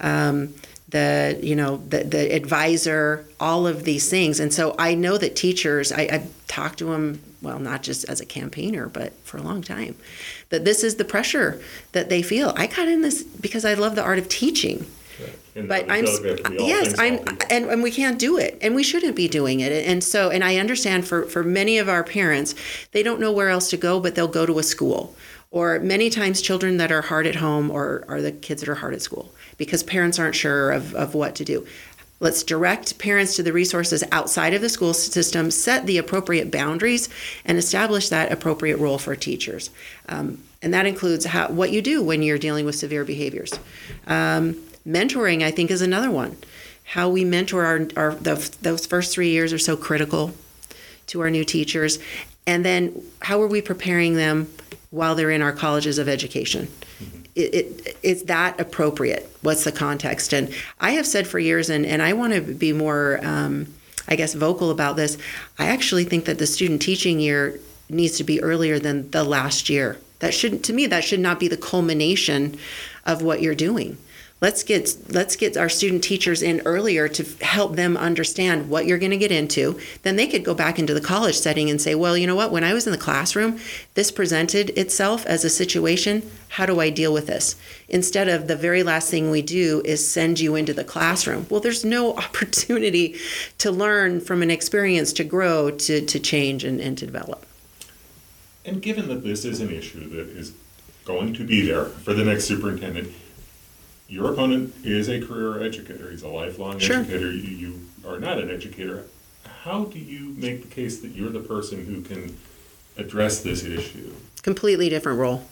um, 0.00 0.54
the 0.88 1.38
you 1.43 1.57
know 1.57 1.78
the, 1.88 2.05
the 2.05 2.35
advisor 2.35 3.26
all 3.40 3.66
of 3.66 3.85
these 3.85 4.09
things. 4.09 4.40
And 4.40 4.52
so 4.52 4.75
i 4.78 4.95
know 4.95 5.19
that 5.19 5.35
teachers 5.37 5.93
I, 5.93 6.09
i've 6.12 6.47
talked 6.47 6.78
to 6.78 6.87
them 6.87 7.21
well 7.43 7.59
not 7.59 7.83
just 7.83 8.09
as 8.09 8.21
a 8.21 8.26
campaigner 8.26 8.87
but 8.88 9.12
for 9.25 9.37
a 9.38 9.43
long 9.43 9.62
time 9.62 9.97
that 10.50 10.64
this 10.64 10.85
is 10.85 10.97
the 10.97 11.05
pressure 11.05 11.61
that 11.93 12.09
they 12.09 12.23
feel. 12.23 12.52
I 12.57 12.66
got 12.66 12.88
in 12.88 13.02
this 13.02 13.23
because 13.23 13.64
i 13.64 13.75
love 13.75 13.97
the 13.97 14.02
art 14.02 14.19
of 14.19 14.28
teaching. 14.28 14.87
And 15.55 15.66
but 15.66 15.90
I'm 15.90 16.05
feel 16.05 16.12
like 16.12 16.23
we 16.23 16.28
have 16.28 16.43
to 16.43 16.50
be 16.50 16.59
all 16.59 16.69
yes 16.69 16.99
I'm 16.99 17.19
and, 17.50 17.64
and 17.66 17.83
we 17.83 17.90
can't 17.90 18.19
do 18.19 18.37
it 18.38 18.59
and 18.61 18.75
we 18.75 18.83
shouldn't 18.83 19.16
be 19.16 19.28
doing 19.28 19.61
it. 19.61 19.73
And 19.73 20.05
so 20.05 20.31
and 20.31 20.45
I 20.45 20.57
understand 20.59 21.07
for 21.09 21.25
for 21.25 21.43
many 21.43 21.78
of 21.78 21.88
our 21.88 22.05
parents 22.05 22.55
they 22.93 23.02
don't 23.02 23.19
know 23.19 23.33
where 23.33 23.49
else 23.49 23.71
to 23.71 23.76
go 23.76 23.99
but 23.99 24.14
they'll 24.14 24.28
go 24.28 24.47
to 24.47 24.59
a 24.59 24.62
school. 24.62 25.16
Or 25.52 25.78
many 25.78 26.11
times 26.11 26.43
children 26.43 26.76
that 26.76 26.93
are 26.93 27.02
hard 27.02 27.26
at 27.26 27.37
home 27.37 27.71
or 27.71 28.05
are 28.09 28.21
the 28.21 28.33
kids 28.33 28.61
that 28.61 28.69
are 28.69 28.75
hard 28.75 28.93
at 28.93 29.00
school 29.00 29.33
because 29.56 29.82
parents 29.82 30.18
aren't 30.18 30.34
sure 30.34 30.70
of, 30.70 30.94
of 30.94 31.14
what 31.14 31.34
to 31.36 31.44
do 31.44 31.66
Let's 32.18 32.42
direct 32.42 32.98
parents 32.98 33.36
to 33.36 33.42
the 33.42 33.52
resources 33.52 34.02
outside 34.10 34.54
of 34.54 34.62
the 34.62 34.70
school 34.70 34.94
system, 34.94 35.50
set 35.50 35.84
the 35.84 35.98
appropriate 35.98 36.50
boundaries, 36.50 37.10
and 37.44 37.58
establish 37.58 38.08
that 38.08 38.32
appropriate 38.32 38.78
role 38.78 38.98
for 38.98 39.14
teachers. 39.14 39.68
Um, 40.08 40.42
and 40.62 40.72
that 40.72 40.86
includes 40.86 41.26
how, 41.26 41.48
what 41.48 41.72
you 41.72 41.82
do 41.82 42.02
when 42.02 42.22
you're 42.22 42.38
dealing 42.38 42.64
with 42.64 42.75
severe 42.75 43.04
behaviors. 43.04 43.58
Um, 44.06 44.54
mentoring, 44.88 45.42
I 45.42 45.50
think, 45.50 45.70
is 45.70 45.82
another 45.82 46.10
one. 46.10 46.38
How 46.84 47.10
we 47.10 47.22
mentor 47.25 47.66
our, 47.66 47.86
our 47.96 48.14
the, 48.14 48.56
those 48.62 48.86
first 48.86 49.12
three 49.12 49.28
years 49.28 49.52
are 49.52 49.58
so 49.58 49.76
critical 49.76 50.32
to 51.08 51.20
our 51.20 51.30
new 51.30 51.44
teachers. 51.44 51.98
And 52.46 52.64
then 52.64 53.02
how 53.20 53.42
are 53.42 53.46
we 53.46 53.60
preparing 53.60 54.14
them 54.14 54.48
while 54.90 55.14
they're 55.14 55.30
in 55.30 55.42
our 55.42 55.52
colleges 55.52 55.98
of 55.98 56.08
education. 56.08 56.68
It, 57.37 57.55
it, 57.55 57.99
is 58.02 58.25
that 58.25 58.59
appropriate? 58.59 59.31
What's 59.43 59.64
the 59.64 59.73
context? 59.73 60.33
And 60.33 60.52
I 60.81 60.93
have 60.93 61.07
said 61.07 61.26
for 61.26 61.38
years, 61.38 61.71
and, 61.71 61.87
and 61.87 62.02
I 62.02 62.14
want 62.14 62.33
to 62.33 62.40
be 62.40 62.73
more, 62.73 63.21
um, 63.23 63.73
I 64.09 64.16
guess, 64.16 64.35
vocal 64.35 64.71
about 64.71 64.97
this. 64.97 65.19
I 65.59 65.66
actually 65.66 66.05
think 66.05 66.25
that 66.25 66.38
the 66.38 66.47
student 66.47 66.83
teaching 66.83 67.21
year 67.21 67.61
needs 67.88 68.16
to 68.16 68.25
be 68.25 68.43
earlier 68.43 68.78
than 68.78 69.11
the 69.11 69.23
last 69.23 69.69
year. 69.69 69.99
That 70.21 70.33
shouldn't, 70.33 70.64
to 70.64 70.73
me, 70.73 70.87
that 70.87 71.05
should 71.05 71.21
not 71.21 71.38
be 71.38 71.47
the 71.47 71.59
culmination 71.59 72.59
of 73.05 73.23
what 73.23 73.43
you're 73.43 73.55
doing 73.55 73.99
let's 74.40 74.62
get 74.62 74.95
let's 75.09 75.35
get 75.35 75.57
our 75.57 75.69
student 75.69 76.05
teachers 76.05 76.43
in 76.43 76.61
earlier 76.66 77.09
to 77.09 77.25
help 77.45 77.75
them 77.75 77.97
understand 77.97 78.69
what 78.69 78.87
you're 78.87 78.99
going 78.99 79.11
to 79.11 79.16
get 79.16 79.33
into. 79.33 79.78
Then 80.02 80.16
they 80.16 80.26
could 80.26 80.45
go 80.45 80.55
back 80.55 80.78
into 80.78 80.93
the 80.93 81.00
college 81.00 81.37
setting 81.37 81.71
and 81.71 81.81
say 81.81 81.95
well 81.95 82.16
you 82.16 82.26
know 82.26 82.35
what? 82.35 82.50
When 82.52 82.64
i 82.64 82.75
was 82.75 82.87
in 82.87 82.93
the 82.93 82.99
classroom 82.99 83.59
this 83.95 84.11
presented 84.11 84.71
itself 84.71 85.25
as 85.26 85.45
a 85.45 85.50
situation. 85.50 86.31
How 86.49 86.66
do 86.66 86.81
i 86.81 86.90
deal 86.90 87.12
with 87.12 87.26
this? 87.26 87.57
Instead 87.88 88.28
of 88.28 88.47
the 88.47 88.57
very 88.57 88.83
last 88.83 89.11
thing 89.11 89.31
we 89.31 89.43
do 89.43 89.83
is 89.85 90.07
send 90.07 90.38
you 90.38 90.55
into 90.55 90.75
the 90.75 90.85
classroom. 90.85 91.47
Well 91.49 91.61
there's 91.61 91.85
no 91.85 92.14
opportunity 92.16 93.16
to 93.59 93.71
learn 93.71 94.21
from 94.21 94.43
an 94.43 94.50
experience 94.50 95.12
to 95.14 95.25
grow 95.25 95.71
to, 95.71 96.05
to 96.05 96.21
change 96.21 96.62
and, 96.64 96.81
and 96.81 96.99
to 96.99 97.07
develop. 97.07 97.47
And 98.66 98.83
given 98.83 99.09
that 99.09 99.23
this 99.23 99.45
is 99.45 99.61
an 99.61 99.71
issue 99.71 100.09
that 100.11 100.28
is 100.28 100.52
going 101.05 101.33
to 101.35 101.45
be 101.45 101.61
there 101.62 101.85
for 101.85 102.12
the 102.12 102.25
next 102.25 102.45
superintendent 102.45 103.12
your 104.08 104.32
opponent 104.32 104.75
is 104.84 105.08
a 105.08 105.20
career 105.20 105.62
educator. 105.62 106.10
He's 106.10 106.22
a 106.22 106.28
lifelong 106.28 106.78
Sure. 106.78 106.98
educator. 107.00 107.30
You, 107.30 107.56
you 107.56 107.80
are 108.06 108.18
not 108.18 108.38
an 108.38 108.50
educator. 108.50 109.04
How 109.62 109.84
do 109.84 109.98
you 109.98 110.34
make 110.36 110.62
the 110.62 110.68
case 110.68 111.00
that 111.00 111.08
you're 111.12 111.30
the 111.30 111.40
person 111.40 111.84
who 111.84 112.02
can 112.02 112.36
address 112.96 113.40
this 113.40 113.64
issue? 113.64 114.12
completely 114.42 114.88
different 114.88 115.18
role. 115.18 115.42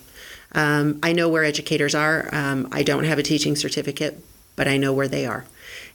Um, 0.52 1.00
I 1.02 1.12
know 1.12 1.28
where 1.28 1.42
educators 1.42 1.96
are. 1.96 2.28
Um, 2.32 2.68
I 2.70 2.84
don't 2.84 3.02
have 3.02 3.18
a 3.18 3.24
teaching 3.24 3.56
certificate, 3.56 4.22
but 4.54 4.68
I 4.68 4.76
know 4.76 4.92
where 4.92 5.08
they 5.08 5.26
are. 5.26 5.46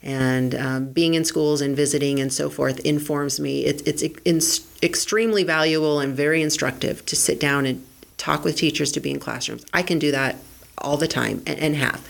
And 0.03 0.53
um, 0.53 0.85
being 0.91 1.13
in 1.13 1.23
schools 1.23 1.61
and 1.61 1.77
visiting 1.77 2.19
and 2.19 2.31
so 2.31 2.49
forth 2.49 2.81
informs 2.81 3.39
me. 3.39 3.63
It, 3.63 3.87
it's 3.87 4.01
in, 4.03 4.41
extremely 4.83 5.45
valuable 5.45 6.01
and 6.01 6.13
very 6.13 6.41
instructive 6.41 7.05
to 7.05 7.15
sit 7.15 7.39
down 7.39 7.65
and 7.65 7.85
talk 8.17 8.43
with 8.43 8.57
teachers 8.57 8.91
to 8.91 8.99
be 8.99 9.11
in 9.11 9.19
classrooms. 9.19 9.65
I 9.73 9.81
can 9.81 9.97
do 9.97 10.11
that 10.11 10.35
all 10.81 10.97
the 10.97 11.07
time 11.07 11.41
and, 11.45 11.59
and 11.59 11.75
have. 11.75 12.05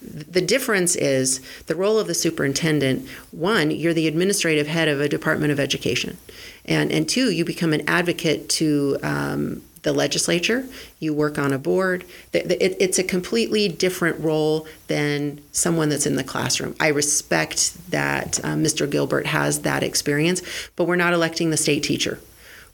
The 0.00 0.40
difference 0.40 0.96
is 0.96 1.40
the 1.66 1.74
role 1.74 1.98
of 1.98 2.06
the 2.06 2.14
superintendent 2.14 3.08
one, 3.30 3.70
you're 3.70 3.94
the 3.94 4.08
administrative 4.08 4.66
head 4.66 4.88
of 4.88 5.00
a 5.00 5.08
Department 5.08 5.52
of 5.52 5.60
Education. 5.60 6.18
And, 6.64 6.92
and 6.92 7.08
two, 7.08 7.30
you 7.30 7.44
become 7.44 7.72
an 7.72 7.88
advocate 7.88 8.48
to 8.50 8.98
um, 9.02 9.62
the 9.82 9.92
legislature, 9.92 10.66
you 10.98 11.14
work 11.14 11.38
on 11.38 11.52
a 11.52 11.58
board. 11.58 12.04
It's 12.32 12.98
a 12.98 13.04
completely 13.04 13.68
different 13.68 14.20
role 14.20 14.66
than 14.86 15.40
someone 15.52 15.88
that's 15.88 16.06
in 16.06 16.16
the 16.16 16.24
classroom. 16.24 16.74
I 16.80 16.88
respect 16.88 17.90
that 17.90 18.38
uh, 18.40 18.54
Mr. 18.54 18.90
Gilbert 18.90 19.26
has 19.26 19.62
that 19.62 19.82
experience, 19.82 20.42
but 20.76 20.84
we're 20.84 20.96
not 20.96 21.12
electing 21.12 21.50
the 21.50 21.56
state 21.56 21.82
teacher. 21.82 22.18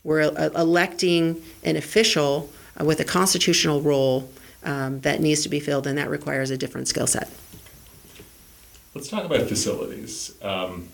We're 0.03 0.23
uh, 0.23 0.51
electing 0.57 1.43
an 1.63 1.77
official 1.77 2.51
uh, 2.81 2.85
with 2.85 3.01
a 3.01 3.05
constitutional 3.05 3.81
role 3.81 4.29
um, 4.65 5.01
that 5.01 5.21
needs 5.21 5.43
to 5.43 5.49
be 5.49 5.61
filled, 5.61 5.87
and 5.87 5.99
that 5.99 6.11
requires 6.11 6.51
a 6.51 6.57
different 6.57 6.89
skill 6.89 7.07
set. 7.07 7.31
Let's 8.95 9.09
talk 9.09 9.25
about 9.25 9.43
facilities. 9.49 10.35
Um, 10.43 10.89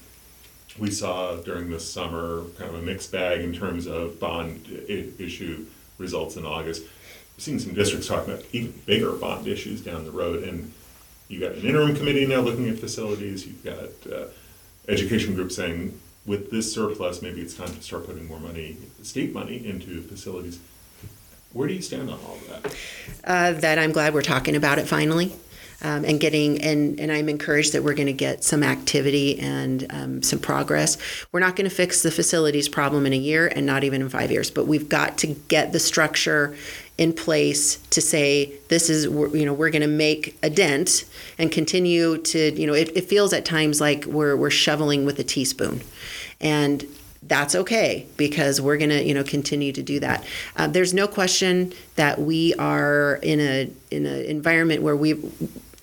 we 0.78 0.90
saw 0.90 1.36
during 1.36 1.70
the 1.70 1.80
summer 1.80 2.44
kind 2.56 2.70
of 2.70 2.76
a 2.76 2.82
mixed 2.82 3.12
bag 3.12 3.40
in 3.40 3.52
terms 3.52 3.86
of 3.86 4.18
bond 4.18 4.66
I- 4.88 5.12
issue 5.18 5.66
results 5.98 6.36
in 6.36 6.46
August. 6.46 6.82
We've 6.82 7.44
seen 7.44 7.58
some 7.58 7.74
districts 7.74 8.08
talking 8.08 8.32
about 8.32 8.44
even 8.52 8.72
bigger 8.86 9.12
bond 9.12 9.46
issues 9.46 9.82
down 9.82 10.04
the 10.04 10.10
road, 10.10 10.42
and 10.42 10.72
you've 11.28 11.42
got 11.42 11.52
an 11.52 11.66
interim 11.66 11.94
committee 11.94 12.26
now 12.26 12.40
looking 12.40 12.68
at 12.68 12.78
facilities. 12.78 13.46
You've 13.46 13.64
got 13.64 14.12
uh, 14.12 14.26
education 14.88 15.34
groups 15.34 15.56
saying, 15.56 15.98
with 16.26 16.50
this 16.50 16.72
surplus, 16.72 17.22
maybe 17.22 17.40
it's 17.40 17.54
time 17.54 17.74
to 17.74 17.82
start 17.82 18.06
putting 18.06 18.26
more 18.26 18.40
money, 18.40 18.76
state 19.02 19.32
money, 19.32 19.66
into 19.66 20.02
facilities. 20.02 20.58
Where 21.52 21.68
do 21.68 21.74
you 21.74 21.82
stand 21.82 22.10
on 22.10 22.18
all 22.26 22.34
of 22.34 22.48
that? 22.48 22.76
Uh, 23.24 23.52
that 23.60 23.78
I'm 23.78 23.92
glad 23.92 24.14
we're 24.14 24.22
talking 24.22 24.56
about 24.56 24.78
it 24.78 24.86
finally. 24.86 25.32
Um, 25.82 26.04
and 26.04 26.20
getting 26.20 26.60
and, 26.60 27.00
and 27.00 27.10
I'm 27.10 27.30
encouraged 27.30 27.72
that 27.72 27.82
we're 27.82 27.94
going 27.94 28.06
to 28.06 28.12
get 28.12 28.44
some 28.44 28.62
activity 28.62 29.40
and 29.40 29.86
um, 29.88 30.22
some 30.22 30.38
progress. 30.38 30.98
We're 31.32 31.40
not 31.40 31.56
going 31.56 31.68
to 31.68 31.74
fix 31.74 32.02
the 32.02 32.10
facilities 32.10 32.68
problem 32.68 33.06
in 33.06 33.14
a 33.14 33.16
year 33.16 33.46
and 33.46 33.64
not 33.64 33.82
even 33.82 34.02
in 34.02 34.10
five 34.10 34.30
years, 34.30 34.50
but 34.50 34.66
we've 34.66 34.90
got 34.90 35.16
to 35.18 35.28
get 35.28 35.72
the 35.72 35.80
structure 35.80 36.54
in 36.98 37.14
place 37.14 37.76
to 37.88 38.02
say 38.02 38.52
this 38.68 38.90
is 38.90 39.06
you 39.06 39.46
know 39.46 39.54
we're 39.54 39.70
going 39.70 39.80
to 39.80 39.88
make 39.88 40.36
a 40.42 40.50
dent 40.50 41.06
and 41.38 41.50
continue 41.50 42.18
to 42.18 42.52
you 42.60 42.66
know 42.66 42.74
it, 42.74 42.94
it 42.94 43.04
feels 43.08 43.32
at 43.32 43.46
times 43.46 43.80
like 43.80 44.04
we're 44.04 44.36
we're 44.36 44.50
shoveling 44.50 45.06
with 45.06 45.18
a 45.18 45.24
teaspoon, 45.24 45.80
and 46.42 46.84
that's 47.22 47.54
okay 47.54 48.06
because 48.16 48.60
we're 48.60 48.78
going 48.78 48.90
to 48.90 49.04
you 49.04 49.14
know 49.14 49.24
continue 49.24 49.72
to 49.72 49.82
do 49.82 50.00
that. 50.00 50.24
Uh, 50.56 50.66
there's 50.66 50.94
no 50.94 51.06
question 51.06 51.72
that 51.96 52.18
we 52.20 52.54
are 52.54 53.18
in 53.22 53.40
a 53.40 53.70
in 53.90 54.06
an 54.06 54.24
environment 54.24 54.82
where 54.82 54.96
we 54.96 55.14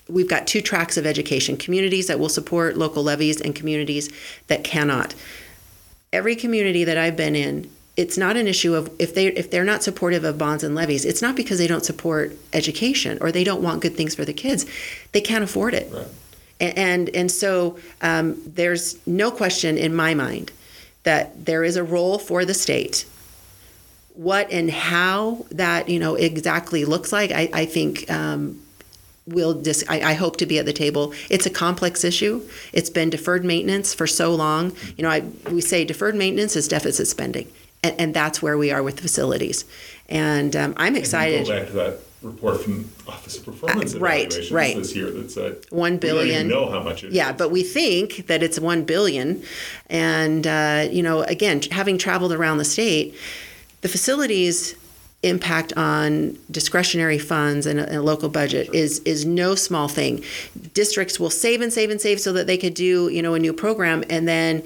we've 0.08 0.28
got 0.28 0.46
two 0.46 0.60
tracks 0.60 0.96
of 0.96 1.06
education 1.06 1.56
communities 1.56 2.08
that 2.08 2.18
will 2.18 2.28
support 2.28 2.76
local 2.76 3.02
levies 3.02 3.40
and 3.40 3.54
communities 3.54 4.10
that 4.48 4.64
cannot. 4.64 5.14
Every 6.12 6.34
community 6.34 6.84
that 6.84 6.96
i've 6.96 7.16
been 7.16 7.36
in 7.36 7.70
it's 7.96 8.16
not 8.16 8.36
an 8.36 8.46
issue 8.46 8.74
of 8.74 8.90
if 8.98 9.14
they 9.14 9.26
if 9.26 9.50
they're 9.50 9.64
not 9.64 9.82
supportive 9.82 10.24
of 10.24 10.38
bonds 10.38 10.64
and 10.64 10.74
levies 10.74 11.04
it's 11.04 11.20
not 11.20 11.36
because 11.36 11.58
they 11.58 11.66
don't 11.66 11.84
support 11.84 12.32
education 12.52 13.18
or 13.20 13.30
they 13.30 13.44
don't 13.44 13.62
want 13.62 13.82
good 13.82 13.96
things 13.96 14.14
for 14.14 14.24
the 14.24 14.32
kids. 14.32 14.64
They 15.12 15.20
can't 15.20 15.44
afford 15.44 15.74
it. 15.74 15.92
Right. 15.92 16.06
and, 16.60 16.78
and 16.78 17.10
and 17.10 17.30
so 17.30 17.78
um, 18.00 18.40
there's 18.46 19.04
no 19.06 19.30
question 19.30 19.76
in 19.76 19.94
my 19.94 20.14
mind 20.14 20.50
that 21.04 21.46
there 21.46 21.64
is 21.64 21.76
a 21.76 21.84
role 21.84 22.18
for 22.18 22.44
the 22.44 22.54
state. 22.54 23.06
What 24.14 24.50
and 24.50 24.70
how 24.70 25.46
that 25.50 25.88
you 25.88 25.98
know 25.98 26.16
exactly 26.16 26.84
looks 26.84 27.12
like, 27.12 27.30
I, 27.30 27.48
I 27.52 27.64
think 27.66 28.10
um, 28.10 28.60
will 29.26 29.54
dis- 29.54 29.84
I, 29.88 30.00
I, 30.00 30.14
hope 30.14 30.38
to 30.38 30.46
be 30.46 30.58
at 30.58 30.66
the 30.66 30.72
table. 30.72 31.12
It's 31.30 31.46
a 31.46 31.50
complex 31.50 32.02
issue. 32.02 32.42
It's 32.72 32.90
been 32.90 33.10
deferred 33.10 33.44
maintenance 33.44 33.94
for 33.94 34.06
so 34.08 34.34
long. 34.34 34.72
You 34.96 35.04
know, 35.04 35.10
I, 35.10 35.20
we 35.50 35.60
say 35.60 35.84
deferred 35.84 36.16
maintenance 36.16 36.56
is 36.56 36.66
deficit 36.66 37.06
spending, 37.06 37.48
and, 37.84 38.00
and 38.00 38.14
that's 38.14 38.42
where 38.42 38.58
we 38.58 38.72
are 38.72 38.82
with 38.82 38.98
facilities. 38.98 39.64
And 40.08 40.56
um, 40.56 40.74
I'm 40.76 40.96
excited. 40.96 41.38
And 41.38 41.46
go 41.46 41.58
back 41.60 41.66
to 41.68 41.72
that 41.74 42.07
report 42.22 42.60
from 42.60 42.90
Office 43.06 43.38
of 43.38 43.44
Performance 43.44 43.94
uh, 43.94 44.00
right, 44.00 44.26
Evaluations 44.26 44.52
right. 44.52 44.76
this 44.76 44.96
year 44.96 45.10
that 45.10 45.30
said 45.30 45.58
one 45.70 45.98
billion. 45.98 46.48
We 46.48 46.52
know 46.52 46.70
how 46.70 46.82
much 46.82 47.04
it 47.04 47.12
yeah, 47.12 47.30
is. 47.30 47.36
but 47.36 47.50
we 47.50 47.62
think 47.62 48.26
that 48.26 48.42
it's 48.42 48.58
one 48.58 48.84
billion. 48.84 49.42
And 49.88 50.46
uh, 50.46 50.88
you 50.90 51.02
know, 51.02 51.22
again, 51.22 51.62
having 51.70 51.98
traveled 51.98 52.32
around 52.32 52.58
the 52.58 52.64
state, 52.64 53.14
the 53.82 53.88
facilities 53.88 54.74
impact 55.22 55.72
on 55.76 56.38
discretionary 56.48 57.18
funds 57.18 57.66
and 57.66 57.80
a, 57.80 57.98
a 57.98 58.00
local 58.00 58.28
budget 58.28 58.66
sure. 58.66 58.74
is 58.74 59.00
is 59.00 59.24
no 59.24 59.54
small 59.54 59.88
thing. 59.88 60.24
Districts 60.74 61.20
will 61.20 61.30
save 61.30 61.60
and 61.60 61.72
save 61.72 61.90
and 61.90 62.00
save 62.00 62.20
so 62.20 62.32
that 62.32 62.46
they 62.46 62.56
could 62.56 62.74
do 62.74 63.08
you 63.08 63.22
know 63.22 63.34
a 63.34 63.38
new 63.38 63.52
program, 63.52 64.04
and 64.10 64.26
then 64.26 64.62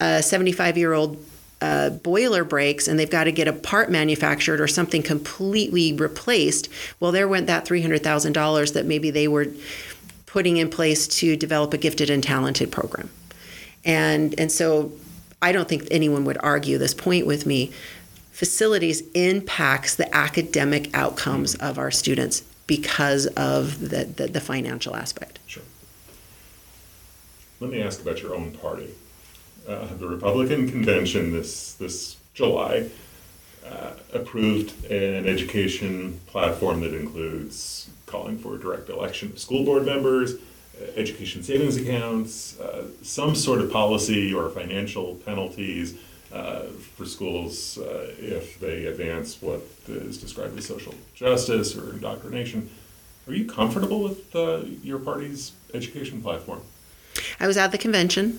a 0.00 0.22
75 0.22 0.78
year 0.78 0.92
old 0.92 1.18
uh, 1.64 1.88
boiler 1.88 2.44
breaks 2.44 2.86
and 2.86 2.98
they've 2.98 3.10
got 3.10 3.24
to 3.24 3.32
get 3.32 3.48
a 3.48 3.52
part 3.52 3.90
manufactured 3.90 4.60
or 4.60 4.68
something 4.68 5.02
completely 5.02 5.94
replaced, 5.94 6.68
well, 7.00 7.10
there 7.10 7.26
went 7.26 7.46
that 7.46 7.64
$300,000 7.64 8.74
that 8.74 8.84
maybe 8.84 9.10
they 9.10 9.26
were 9.26 9.46
putting 10.26 10.58
in 10.58 10.68
place 10.68 11.08
to 11.08 11.36
develop 11.36 11.72
a 11.72 11.78
gifted 11.78 12.10
and 12.10 12.22
talented 12.22 12.70
program. 12.70 13.08
And, 13.82 14.38
and 14.38 14.52
so 14.52 14.92
I 15.40 15.52
don't 15.52 15.66
think 15.66 15.88
anyone 15.90 16.26
would 16.26 16.36
argue 16.40 16.76
this 16.76 16.92
point 16.92 17.26
with 17.26 17.46
me. 17.46 17.72
Facilities 18.30 19.02
impacts 19.14 19.94
the 19.94 20.14
academic 20.14 20.94
outcomes 20.94 21.54
of 21.54 21.78
our 21.78 21.90
students 21.90 22.42
because 22.66 23.26
of 23.28 23.88
the, 23.88 24.04
the, 24.04 24.26
the 24.26 24.40
financial 24.40 24.96
aspect. 24.96 25.38
Sure. 25.46 25.62
Let 27.60 27.70
me 27.70 27.80
ask 27.80 28.02
about 28.02 28.20
your 28.20 28.34
own 28.34 28.50
party 28.52 28.90
uh, 29.68 29.86
the 29.98 30.06
Republican 30.06 30.68
convention 30.68 31.32
this 31.32 31.74
this 31.74 32.16
July 32.34 32.88
uh, 33.66 33.90
approved 34.12 34.84
an 34.90 35.26
education 35.26 36.20
platform 36.26 36.80
that 36.80 36.92
includes 36.92 37.88
calling 38.06 38.38
for 38.38 38.58
direct 38.58 38.88
election 38.90 39.30
of 39.30 39.38
school 39.38 39.64
board 39.64 39.86
members, 39.86 40.34
uh, 40.34 40.84
education 40.96 41.42
savings 41.42 41.76
accounts, 41.76 42.60
uh, 42.60 42.84
some 43.02 43.34
sort 43.34 43.60
of 43.60 43.72
policy 43.72 44.34
or 44.34 44.50
financial 44.50 45.14
penalties 45.24 45.94
uh, 46.32 46.64
for 46.96 47.06
schools 47.06 47.78
uh, 47.78 48.12
if 48.18 48.58
they 48.60 48.86
advance 48.86 49.40
what 49.40 49.62
is 49.88 50.18
described 50.18 50.58
as 50.58 50.66
social 50.66 50.94
justice 51.14 51.76
or 51.76 51.92
indoctrination. 51.92 52.68
Are 53.26 53.32
you 53.32 53.46
comfortable 53.46 54.02
with 54.02 54.34
your 54.84 54.98
party's 54.98 55.52
education 55.72 56.20
platform? 56.20 56.60
I 57.40 57.46
was 57.46 57.56
at 57.56 57.72
the 57.72 57.78
convention. 57.78 58.38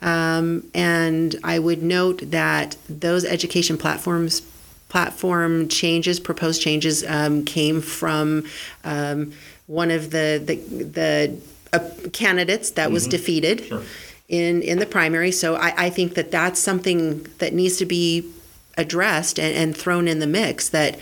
Um, 0.00 0.64
and 0.74 1.36
I 1.42 1.58
would 1.58 1.82
note 1.82 2.30
that 2.30 2.76
those 2.88 3.24
education 3.24 3.78
platforms 3.78 4.42
platform 4.88 5.68
changes, 5.68 6.20
proposed 6.20 6.62
changes, 6.62 7.04
um, 7.08 7.44
came 7.44 7.80
from 7.80 8.44
um, 8.84 9.32
one 9.66 9.90
of 9.90 10.10
the 10.10 10.40
the, 10.44 10.56
the 10.84 11.40
uh, 11.72 11.90
candidates 12.12 12.70
that 12.72 12.90
was 12.90 13.06
defeated 13.06 13.64
Sure. 13.66 13.82
in 14.28 14.62
in 14.62 14.78
the 14.78 14.86
primary. 14.86 15.32
So 15.32 15.56
I, 15.56 15.86
I 15.86 15.90
think 15.90 16.14
that 16.14 16.30
that's 16.30 16.60
something 16.60 17.24
that 17.38 17.52
needs 17.52 17.76
to 17.78 17.86
be 17.86 18.30
addressed 18.78 19.38
and, 19.38 19.56
and 19.56 19.76
thrown 19.76 20.06
in 20.08 20.18
the 20.20 20.26
mix. 20.26 20.68
That 20.68 20.98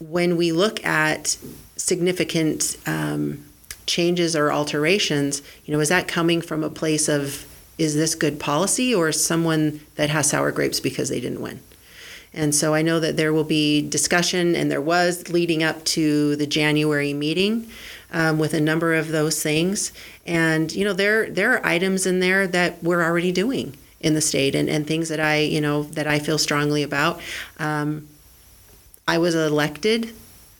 when 0.00 0.36
we 0.36 0.50
look 0.52 0.84
at 0.84 1.36
significant 1.76 2.76
um, 2.86 3.44
changes 3.86 4.34
or 4.34 4.50
alterations, 4.50 5.42
you 5.64 5.74
know, 5.74 5.80
is 5.80 5.90
that 5.90 6.08
coming 6.08 6.40
from 6.40 6.64
a 6.64 6.70
place 6.70 7.08
of 7.08 7.46
is 7.78 7.94
this 7.94 8.14
good 8.14 8.38
policy 8.38 8.94
or 8.94 9.10
someone 9.12 9.80
that 9.96 10.10
has 10.10 10.30
sour 10.30 10.52
grapes 10.52 10.80
because 10.80 11.08
they 11.08 11.20
didn't 11.20 11.40
win? 11.40 11.60
And 12.34 12.54
so 12.54 12.74
I 12.74 12.82
know 12.82 12.98
that 12.98 13.16
there 13.16 13.32
will 13.32 13.44
be 13.44 13.80
discussion, 13.80 14.56
and 14.56 14.70
there 14.70 14.80
was 14.80 15.28
leading 15.28 15.62
up 15.62 15.84
to 15.84 16.34
the 16.36 16.46
January 16.46 17.12
meeting 17.12 17.68
um, 18.12 18.38
with 18.38 18.54
a 18.54 18.60
number 18.60 18.94
of 18.94 19.08
those 19.08 19.40
things. 19.40 19.92
And 20.26 20.72
you 20.72 20.84
know, 20.84 20.92
there 20.92 21.30
there 21.30 21.52
are 21.52 21.64
items 21.64 22.06
in 22.06 22.18
there 22.18 22.46
that 22.48 22.82
we're 22.82 23.02
already 23.02 23.30
doing 23.30 23.76
in 24.00 24.14
the 24.14 24.20
state, 24.20 24.54
and, 24.54 24.68
and 24.68 24.86
things 24.86 25.08
that 25.10 25.20
I 25.20 25.38
you 25.38 25.60
know 25.60 25.84
that 25.84 26.08
I 26.08 26.18
feel 26.18 26.38
strongly 26.38 26.82
about. 26.82 27.20
Um, 27.58 28.08
I 29.06 29.18
was 29.18 29.34
elected 29.36 30.12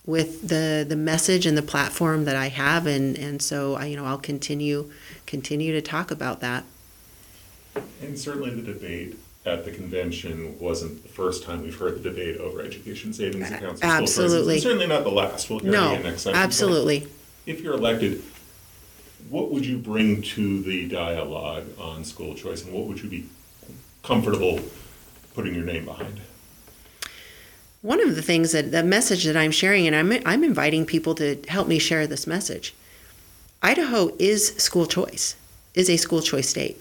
with 0.06 0.49
the 0.49 0.85
the 0.88 0.97
message 0.97 1.44
and 1.44 1.56
the 1.56 1.62
platform 1.62 2.25
that 2.26 2.37
I 2.37 2.49
have, 2.49 2.87
and 2.87 3.18
and 3.18 3.42
so 3.42 3.75
I 3.75 3.87
you 3.87 3.97
know 3.97 4.04
I'll 4.04 4.18
continue 4.18 4.92
continue 5.26 5.73
to 5.73 5.83
talk 5.83 6.12
about 6.12 6.40
that. 6.40 6.64
And 8.02 8.19
certainly 8.19 8.50
the 8.50 8.62
debate 8.62 9.16
at 9.47 9.64
the 9.64 9.71
convention 9.71 10.59
wasn't 10.59 11.02
the 11.02 11.09
first 11.09 11.45
time 11.45 11.62
we've 11.62 11.78
heard 11.78 12.02
the 12.02 12.09
debate 12.11 12.38
over 12.38 12.62
education 12.62 13.12
savings 13.12 13.50
accounts. 13.50 13.62
and 13.62 13.78
school 13.78 14.00
choices, 14.00 14.19
Absolutely. 14.19 14.61
Certainly 14.61 14.87
not 14.87 15.04
the 15.04 15.11
last. 15.11 15.50
We'll 15.50 15.59
hear 15.59 15.69
it 15.69 15.73
No, 15.73 15.99
next 15.99 16.25
but 16.25 16.35
absolutely. 16.35 17.07
If 17.47 17.61
you're 17.61 17.75
elected, 17.75 18.23
what 19.28 19.50
would 19.50 19.66
you 19.66 19.76
bring 19.78 20.23
to 20.23 20.62
the 20.62 20.88
dialogue 20.88 21.64
on 21.78 22.04
school 22.04 22.35
choice 22.35 22.64
and 22.64 22.73
what 22.73 22.87
would 22.87 23.02
you 23.02 23.09
be 23.09 23.28
comfortable 24.02 24.61
putting 25.35 25.54
your 25.54 25.64
name 25.64 25.85
behind? 25.85 26.21
One 27.83 28.00
of 28.00 28.16
the 28.16 28.23
things 28.23 28.52
that 28.52 28.71
the 28.71 28.83
message 28.83 29.25
that 29.25 29.37
I'm 29.37 29.50
sharing, 29.50 29.87
and 29.87 29.95
I'm 29.95 30.11
I'm 30.25 30.43
inviting 30.43 30.87
people 30.87 31.14
to 31.16 31.38
help 31.49 31.69
me 31.69 31.78
share 31.78 32.07
this 32.07 32.26
message. 32.26 32.75
Idaho 33.62 34.14
is 34.19 34.54
school 34.57 34.87
choice, 34.87 35.37
is 35.75 35.90
a 35.90 35.99
school 35.99 36.23
choice 36.23 36.49
state. 36.49 36.81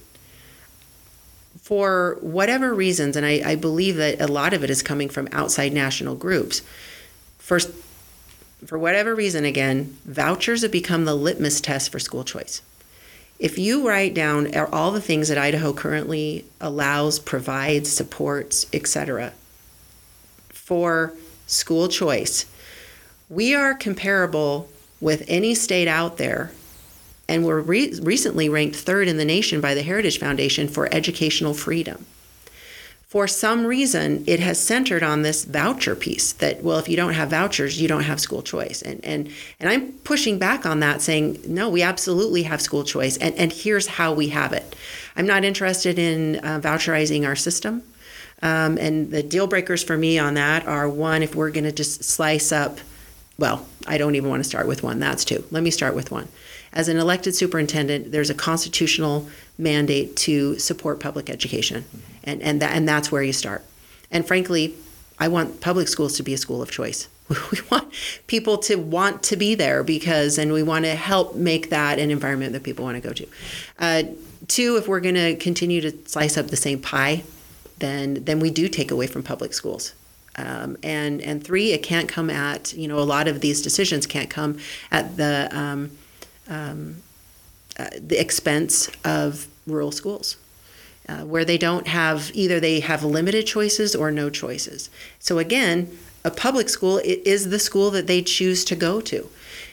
For 1.63 2.17
whatever 2.19 2.73
reasons, 2.73 3.15
and 3.15 3.25
I, 3.25 3.41
I 3.45 3.55
believe 3.55 3.95
that 3.95 4.19
a 4.19 4.27
lot 4.27 4.53
of 4.53 4.65
it 4.65 4.69
is 4.69 4.83
coming 4.83 5.07
from 5.07 5.29
outside 5.31 5.71
national 5.71 6.15
groups. 6.15 6.61
First, 7.37 7.71
for 8.65 8.77
whatever 8.77 9.15
reason, 9.15 9.45
again, 9.45 9.97
vouchers 10.03 10.63
have 10.63 10.73
become 10.73 11.05
the 11.05 11.15
litmus 11.15 11.61
test 11.61 11.89
for 11.89 11.99
school 11.99 12.25
choice. 12.25 12.61
If 13.39 13.57
you 13.57 13.87
write 13.87 14.13
down 14.13 14.53
all 14.73 14.91
the 14.91 14.99
things 14.99 15.29
that 15.29 15.37
Idaho 15.37 15.71
currently 15.71 16.43
allows, 16.59 17.17
provides, 17.17 17.89
supports, 17.89 18.67
etc., 18.73 19.31
for 20.49 21.13
school 21.47 21.87
choice, 21.87 22.45
we 23.29 23.55
are 23.55 23.73
comparable 23.73 24.69
with 24.99 25.23
any 25.29 25.55
state 25.55 25.87
out 25.87 26.17
there, 26.17 26.51
and 27.27 27.45
we're 27.45 27.61
re- 27.61 27.93
recently 28.01 28.49
ranked 28.49 28.75
third 28.75 29.07
in 29.07 29.17
the 29.17 29.25
nation 29.25 29.61
by 29.61 29.73
the 29.73 29.83
Heritage 29.83 30.19
Foundation 30.19 30.67
for 30.67 30.93
educational 30.93 31.53
freedom. 31.53 32.05
For 33.07 33.27
some 33.27 33.67
reason, 33.67 34.23
it 34.25 34.39
has 34.39 34.59
centered 34.59 35.03
on 35.03 35.21
this 35.21 35.45
voucher 35.45 35.95
piece 35.95 36.33
that, 36.33 36.63
well, 36.63 36.79
if 36.79 36.89
you 36.89 36.97
don't 36.97 37.13
have 37.13 37.29
vouchers, 37.29 37.79
you 37.79 37.87
don't 37.87 38.01
have 38.01 38.19
school 38.19 38.41
choice. 38.41 38.81
And, 38.81 39.05
and, 39.05 39.29
and 39.59 39.69
I'm 39.69 39.91
pushing 40.03 40.39
back 40.39 40.65
on 40.65 40.79
that, 40.79 40.99
saying, 40.99 41.39
no, 41.45 41.69
we 41.69 41.83
absolutely 41.83 42.41
have 42.41 42.59
school 42.59 42.83
choice, 42.83 43.17
and, 43.17 43.35
and 43.35 43.53
here's 43.53 43.85
how 43.85 44.13
we 44.13 44.29
have 44.29 44.51
it. 44.51 44.75
I'm 45.15 45.27
not 45.27 45.43
interested 45.43 45.99
in 45.99 46.37
uh, 46.37 46.59
voucherizing 46.59 47.23
our 47.27 47.35
system. 47.35 47.83
Um, 48.41 48.79
and 48.79 49.11
the 49.11 49.21
deal 49.21 49.45
breakers 49.45 49.83
for 49.83 49.95
me 49.95 50.17
on 50.17 50.33
that 50.33 50.67
are 50.67 50.89
one, 50.89 51.21
if 51.21 51.35
we're 51.35 51.51
going 51.51 51.65
to 51.65 51.71
just 51.71 52.03
slice 52.03 52.51
up, 52.51 52.79
well, 53.37 53.65
I 53.85 53.99
don't 53.99 54.15
even 54.15 54.31
want 54.31 54.43
to 54.43 54.49
start 54.49 54.67
with 54.67 54.81
one, 54.81 54.99
that's 54.99 55.23
two. 55.23 55.45
Let 55.51 55.61
me 55.61 55.69
start 55.69 55.93
with 55.93 56.09
one. 56.09 56.29
As 56.73 56.89
an 56.89 56.97
elected 56.97 57.35
superintendent, 57.35 58.11
there's 58.11 58.31
a 58.31 58.33
constitutional 58.33 59.29
mandate 59.57 60.15
to 60.17 60.57
support 60.57 60.99
public 60.99 61.29
education, 61.29 61.85
and, 62.23 62.41
and, 62.41 62.61
that, 62.61 62.75
and 62.75 62.87
that's 62.87 63.11
where 63.11 63.21
you 63.21 63.33
start. 63.33 63.63
And 64.09 64.27
frankly, 64.27 64.75
I 65.19 65.27
want 65.27 65.61
public 65.61 65.87
schools 65.87 66.17
to 66.17 66.23
be 66.23 66.33
a 66.33 66.37
school 66.37 66.61
of 66.61 66.71
choice. 66.71 67.07
We 67.51 67.59
want 67.71 67.91
people 68.27 68.57
to 68.59 68.75
want 68.75 69.23
to 69.23 69.37
be 69.37 69.55
there 69.55 69.83
because, 69.83 70.37
and 70.37 70.51
we 70.51 70.61
want 70.61 70.85
to 70.85 70.93
help 70.93 71.35
make 71.35 71.69
that 71.69 71.97
an 71.97 72.11
environment 72.11 72.53
that 72.53 72.63
people 72.63 72.83
want 72.83 73.01
to 73.01 73.07
go 73.07 73.13
to. 73.13 73.27
Uh, 73.79 74.03
two, 74.47 74.75
if 74.75 74.87
we're 74.87 74.99
going 74.99 75.15
to 75.15 75.35
continue 75.37 75.81
to 75.81 75.91
slice 76.05 76.37
up 76.37 76.47
the 76.47 76.57
same 76.57 76.79
pie, 76.79 77.23
then 77.79 78.23
then 78.25 78.39
we 78.39 78.49
do 78.49 78.67
take 78.67 78.91
away 78.91 79.07
from 79.07 79.23
public 79.23 79.53
schools. 79.53 79.93
Um, 80.35 80.77
and 80.83 81.21
and 81.21 81.43
three, 81.43 81.71
it 81.71 81.81
can't 81.83 82.09
come 82.09 82.29
at 82.29 82.73
you 82.73 82.87
know 82.87 82.99
a 82.99 83.07
lot 83.15 83.27
of 83.27 83.41
these 83.41 83.61
decisions 83.61 84.05
can't 84.05 84.29
come 84.29 84.57
at 84.91 85.17
the 85.17 85.49
um, 85.51 85.91
um, 86.49 86.97
uh, 87.77 87.87
the 87.99 88.19
expense 88.19 88.89
of 89.03 89.47
rural 89.67 89.91
schools. 89.91 90.37
Uh, 91.09 91.25
where 91.25 91.43
they 91.43 91.57
don't 91.57 91.87
have 91.87 92.31
either 92.33 92.61
they 92.61 92.79
have 92.79 93.03
limited 93.03 93.45
choices 93.45 93.93
or 93.93 94.09
no 94.09 94.29
choices. 94.29 94.89
So 95.19 95.37
again, 95.37 95.97
a 96.23 96.31
public 96.31 96.69
school 96.69 97.01
is 97.03 97.49
the 97.49 97.59
school 97.59 97.91
that 97.91 98.07
they 98.07 98.21
choose 98.21 98.63
to 98.63 98.75
go 98.75 99.01
to. 99.01 99.29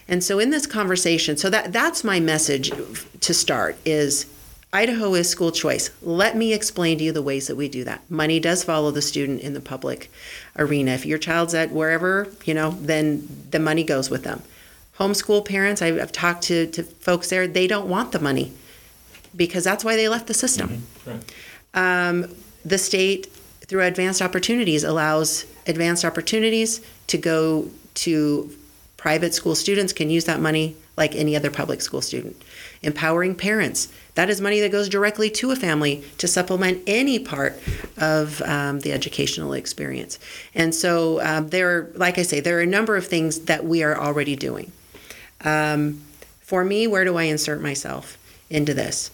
And 0.09 0.25
so 0.25 0.41
in 0.41 0.51
this 0.51 0.67
conversation, 0.67 1.37
so 1.37 1.49
that 1.51 1.73
that's 1.73 2.03
my 2.03 2.19
message 2.19 2.73
to 3.21 3.33
start 3.33 3.77
is 3.85 4.27
Idaho 4.73 5.15
is 5.15 5.29
school 5.29 5.53
choice. 5.53 5.91
Let 6.03 6.37
me 6.37 6.53
explain 6.53 6.99
to 6.99 7.05
you 7.05 7.13
the 7.13 7.23
ways 7.23 7.47
that 7.47 7.57
we 7.57 7.69
do 7.69 7.85
that. 7.85 8.09
Money 8.11 8.41
does 8.41 8.65
follow 8.65 8.91
the 8.91 9.03
student 9.03 9.41
in 9.41 9.55
the 9.55 9.61
public 9.61 10.11
arena. 10.57 10.93
If 10.93 11.07
your 11.07 11.19
child's 11.19 11.55
at 11.55 11.71
wherever, 11.71 12.29
you 12.45 12.55
know, 12.55 12.71
then 12.73 13.29
the 13.51 13.59
money 13.59 13.85
goes 13.85 14.11
with 14.11 14.25
them. 14.25 14.43
Homeschool 15.01 15.45
parents, 15.47 15.81
I've, 15.81 15.99
I've 15.99 16.13
talked 16.13 16.43
to, 16.45 16.67
to 16.69 16.83
folks 16.83 17.31
there, 17.31 17.49
they 17.49 17.67
don't 17.67 17.89
want 17.89 18.13
the 18.13 18.21
money 18.21 18.53
because 19.35 19.65
that's 19.65 19.83
why 19.83 19.97
they 19.97 20.09
left 20.09 20.27
the 20.27 20.35
system. 20.35 20.85
Right. 21.07 21.35
Um, 21.73 22.35
the 22.65 22.77
state, 22.77 23.27
through 23.67 23.83
advanced 23.83 24.21
opportunities, 24.21 24.85
allows 24.85 25.47
advanced 25.67 26.05
opportunities 26.05 26.81
to 27.07 27.17
go 27.17 27.71
to 27.95 28.55
private 28.99 29.33
school 29.33 29.55
students 29.55 29.95
can 29.95 30.11
use 30.11 30.27
that 30.27 30.41
money 30.41 30.77
like 30.99 31.15
any 31.15 31.35
other 31.35 31.51
public 31.51 31.81
school 31.81 32.03
student. 32.03 32.37
Empowering 32.83 33.35
parents, 33.35 33.89
that 34.15 34.29
is 34.29 34.43
money 34.43 34.61
that 34.61 34.71
goes 34.71 34.91
directly 34.91 35.31
to 35.31 35.51
a 35.51 35.57
family 35.57 36.05
to 36.19 36.29
supplement 36.29 36.83
any 36.87 37.19
part 37.19 37.59
of 37.97 38.43
um, 38.43 38.81
the 38.81 38.93
educational 38.93 39.55
experience. 39.55 40.19
And 40.55 40.75
so 40.75 41.23
um, 41.23 41.49
there, 41.49 41.71
are 41.71 41.91
like 41.95 42.19
I 42.19 42.23
say, 42.23 42.41
there 42.41 42.59
are 42.59 42.63
a 42.63 42.67
number 42.67 42.97
of 42.97 43.07
things 43.07 43.41
that 43.47 43.65
we 43.65 43.83
are 43.83 43.99
already 43.99 44.37
doing. 44.37 44.71
Um, 45.45 46.03
for 46.41 46.65
me, 46.65 46.87
where 46.87 47.05
do 47.05 47.17
I 47.17 47.25
insert 47.25 47.61
myself 47.61 48.19
into 48.49 48.75
this? 48.75 49.11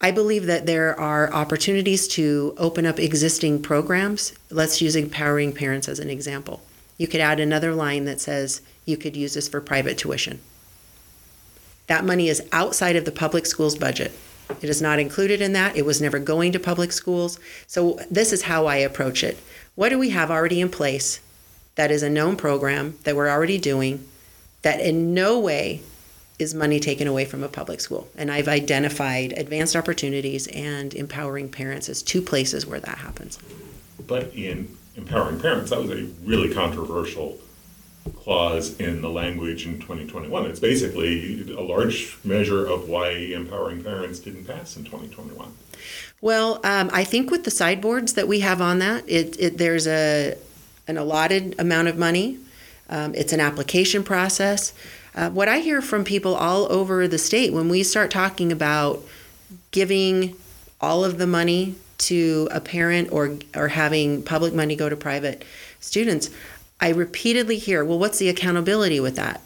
I 0.00 0.10
believe 0.10 0.46
that 0.46 0.64
there 0.64 0.98
are 0.98 1.32
opportunities 1.32 2.08
to 2.08 2.54
open 2.56 2.86
up 2.86 2.98
existing 2.98 3.60
programs. 3.60 4.32
Let's 4.50 4.80
use 4.80 4.96
empowering 4.96 5.52
parents 5.52 5.88
as 5.88 5.98
an 5.98 6.08
example. 6.08 6.62
You 6.96 7.06
could 7.06 7.20
add 7.20 7.38
another 7.38 7.74
line 7.74 8.06
that 8.06 8.20
says 8.20 8.62
you 8.86 8.96
could 8.96 9.16
use 9.16 9.34
this 9.34 9.48
for 9.48 9.60
private 9.60 9.98
tuition. 9.98 10.40
That 11.86 12.04
money 12.04 12.28
is 12.28 12.42
outside 12.52 12.96
of 12.96 13.04
the 13.04 13.12
public 13.12 13.44
schools 13.44 13.76
budget. 13.76 14.12
It 14.62 14.68
is 14.68 14.80
not 14.80 14.98
included 14.98 15.42
in 15.42 15.52
that. 15.52 15.76
It 15.76 15.84
was 15.84 16.00
never 16.00 16.18
going 16.18 16.52
to 16.52 16.58
public 16.58 16.92
schools. 16.92 17.38
So, 17.66 17.98
this 18.10 18.32
is 18.32 18.42
how 18.42 18.66
I 18.66 18.76
approach 18.76 19.22
it. 19.22 19.38
What 19.74 19.90
do 19.90 19.98
we 19.98 20.10
have 20.10 20.30
already 20.30 20.60
in 20.60 20.70
place 20.70 21.20
that 21.74 21.90
is 21.90 22.02
a 22.02 22.10
known 22.10 22.36
program 22.36 22.98
that 23.04 23.16
we're 23.16 23.28
already 23.28 23.58
doing 23.58 24.06
that 24.62 24.80
in 24.80 25.14
no 25.14 25.38
way 25.38 25.80
is 26.38 26.54
money 26.54 26.80
taken 26.80 27.06
away 27.06 27.24
from 27.24 27.42
a 27.42 27.48
public 27.48 27.80
school? 27.80 28.08
And 28.16 28.30
I've 28.30 28.48
identified 28.48 29.32
advanced 29.36 29.76
opportunities 29.76 30.46
and 30.48 30.94
empowering 30.94 31.48
parents 31.48 31.88
as 31.88 32.02
two 32.02 32.22
places 32.22 32.66
where 32.66 32.80
that 32.80 32.98
happens. 32.98 33.38
But 34.06 34.34
in 34.34 34.76
empowering 34.96 35.40
parents, 35.40 35.70
that 35.70 35.80
was 35.80 35.90
a 35.90 36.06
really 36.24 36.52
controversial 36.52 37.38
clause 38.16 38.78
in 38.80 39.02
the 39.02 39.10
language 39.10 39.66
in 39.66 39.78
2021. 39.78 40.46
It's 40.46 40.60
basically 40.60 41.52
a 41.52 41.60
large 41.60 42.18
measure 42.24 42.66
of 42.66 42.88
why 42.88 43.10
empowering 43.10 43.84
parents 43.84 44.18
didn't 44.18 44.46
pass 44.46 44.76
in 44.76 44.84
2021. 44.84 45.52
Well, 46.20 46.60
um, 46.64 46.90
I 46.92 47.04
think 47.04 47.30
with 47.30 47.44
the 47.44 47.50
sideboards 47.50 48.14
that 48.14 48.28
we 48.28 48.40
have 48.40 48.60
on 48.60 48.78
that, 48.80 49.08
it, 49.08 49.38
it 49.38 49.58
there's 49.58 49.86
a 49.86 50.36
an 50.86 50.98
allotted 50.98 51.54
amount 51.58 51.88
of 51.88 51.96
money. 51.96 52.38
Um, 52.90 53.14
it's 53.14 53.32
an 53.32 53.40
application 53.40 54.02
process. 54.02 54.74
Uh, 55.14 55.30
what 55.30 55.48
I 55.48 55.60
hear 55.60 55.80
from 55.80 56.04
people 56.04 56.34
all 56.34 56.70
over 56.70 57.08
the 57.08 57.18
state 57.18 57.52
when 57.52 57.68
we 57.68 57.82
start 57.82 58.10
talking 58.10 58.52
about 58.52 59.02
giving 59.70 60.36
all 60.80 61.04
of 61.04 61.18
the 61.18 61.26
money 61.26 61.76
to 61.98 62.48
a 62.50 62.60
parent 62.60 63.12
or 63.12 63.38
or 63.54 63.68
having 63.68 64.22
public 64.22 64.52
money 64.54 64.74
go 64.74 64.88
to 64.88 64.96
private 64.96 65.44
students, 65.78 66.30
I 66.80 66.90
repeatedly 66.90 67.58
hear, 67.58 67.84
well, 67.84 67.98
what's 67.98 68.18
the 68.18 68.28
accountability 68.28 69.00
with 69.00 69.16
that? 69.16 69.40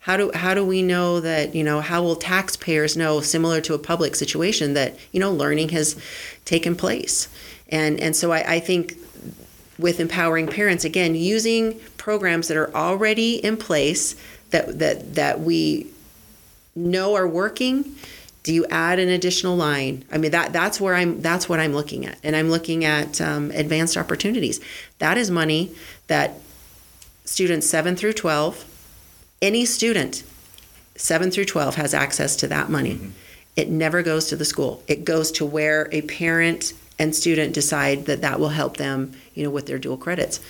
How 0.00 0.16
do 0.16 0.30
how 0.34 0.54
do 0.54 0.64
we 0.64 0.82
know 0.82 1.20
that 1.20 1.54
you 1.54 1.64
know 1.64 1.80
how 1.80 2.02
will 2.02 2.16
taxpayers 2.16 2.96
know 2.96 3.20
similar 3.20 3.60
to 3.62 3.74
a 3.74 3.78
public 3.78 4.14
situation 4.14 4.74
that 4.74 4.96
you 5.12 5.20
know 5.20 5.32
learning 5.32 5.70
has 5.70 5.96
taken 6.44 6.76
place, 6.76 7.28
and 7.70 7.98
and 7.98 8.14
so 8.14 8.30
I, 8.30 8.54
I 8.56 8.60
think 8.60 8.98
with 9.78 10.00
empowering 10.00 10.46
parents 10.46 10.84
again 10.84 11.14
using 11.14 11.78
programs 11.96 12.48
that 12.48 12.56
are 12.56 12.74
already 12.74 13.36
in 13.36 13.56
place 13.56 14.14
that 14.50 14.78
that 14.78 15.14
that 15.14 15.40
we 15.40 15.86
know 16.74 17.14
are 17.14 17.28
working 17.28 17.94
do 18.44 18.52
you 18.52 18.66
add 18.66 18.98
an 18.98 19.08
additional 19.08 19.56
line? 19.56 20.04
I 20.12 20.18
mean 20.18 20.30
that 20.30 20.52
that's 20.52 20.78
where 20.80 20.94
i'm 20.94 21.20
that's 21.22 21.48
what 21.48 21.58
i'm 21.58 21.72
looking 21.72 22.06
at. 22.06 22.18
And 22.22 22.36
i'm 22.36 22.50
looking 22.50 22.84
at 22.84 23.20
um, 23.20 23.50
advanced 23.50 23.96
opportunities. 23.96 24.60
That 24.98 25.16
is 25.18 25.30
money 25.30 25.74
that 26.06 26.34
students 27.24 27.66
7 27.68 27.96
through 27.96 28.12
12 28.12 28.64
any 29.40 29.64
student 29.64 30.22
7 30.96 31.30
through 31.30 31.46
12 31.46 31.74
has 31.76 31.94
access 31.94 32.36
to 32.36 32.46
that 32.48 32.70
money. 32.70 32.94
Mm-hmm. 32.96 33.10
it 33.56 33.68
never 33.70 34.02
goes 34.02 34.26
to 34.26 34.36
the 34.36 34.44
school. 34.44 34.82
It 34.86 35.04
goes 35.04 35.32
to 35.32 35.46
where 35.46 35.88
a 35.90 36.02
parent 36.02 36.74
and 37.04 37.14
student 37.14 37.54
decide 37.54 38.06
that 38.06 38.20
that 38.22 38.40
will 38.40 38.48
help 38.48 38.76
them 38.76 39.12
you 39.34 39.44
know 39.44 39.50
with 39.50 39.66
their 39.66 39.78
dual 39.78 39.96
credits 39.96 40.40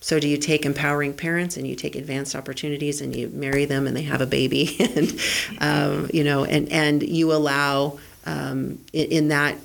so 0.00 0.20
do 0.20 0.28
you 0.28 0.36
take 0.36 0.64
empowering 0.64 1.12
parents 1.12 1.56
and 1.56 1.66
you 1.66 1.74
take 1.74 1.96
advanced 1.96 2.36
opportunities 2.36 3.00
and 3.00 3.16
you 3.16 3.28
marry 3.30 3.64
them 3.64 3.86
and 3.86 3.96
they 3.96 4.02
have 4.02 4.20
a 4.20 4.26
baby 4.26 4.76
and 4.96 5.18
um, 5.60 6.08
you 6.12 6.22
know 6.22 6.44
and 6.44 6.70
and 6.70 7.02
you 7.02 7.32
allow 7.32 7.98
um, 8.26 8.78
in, 8.92 9.10
in 9.10 9.28
that 9.28 9.56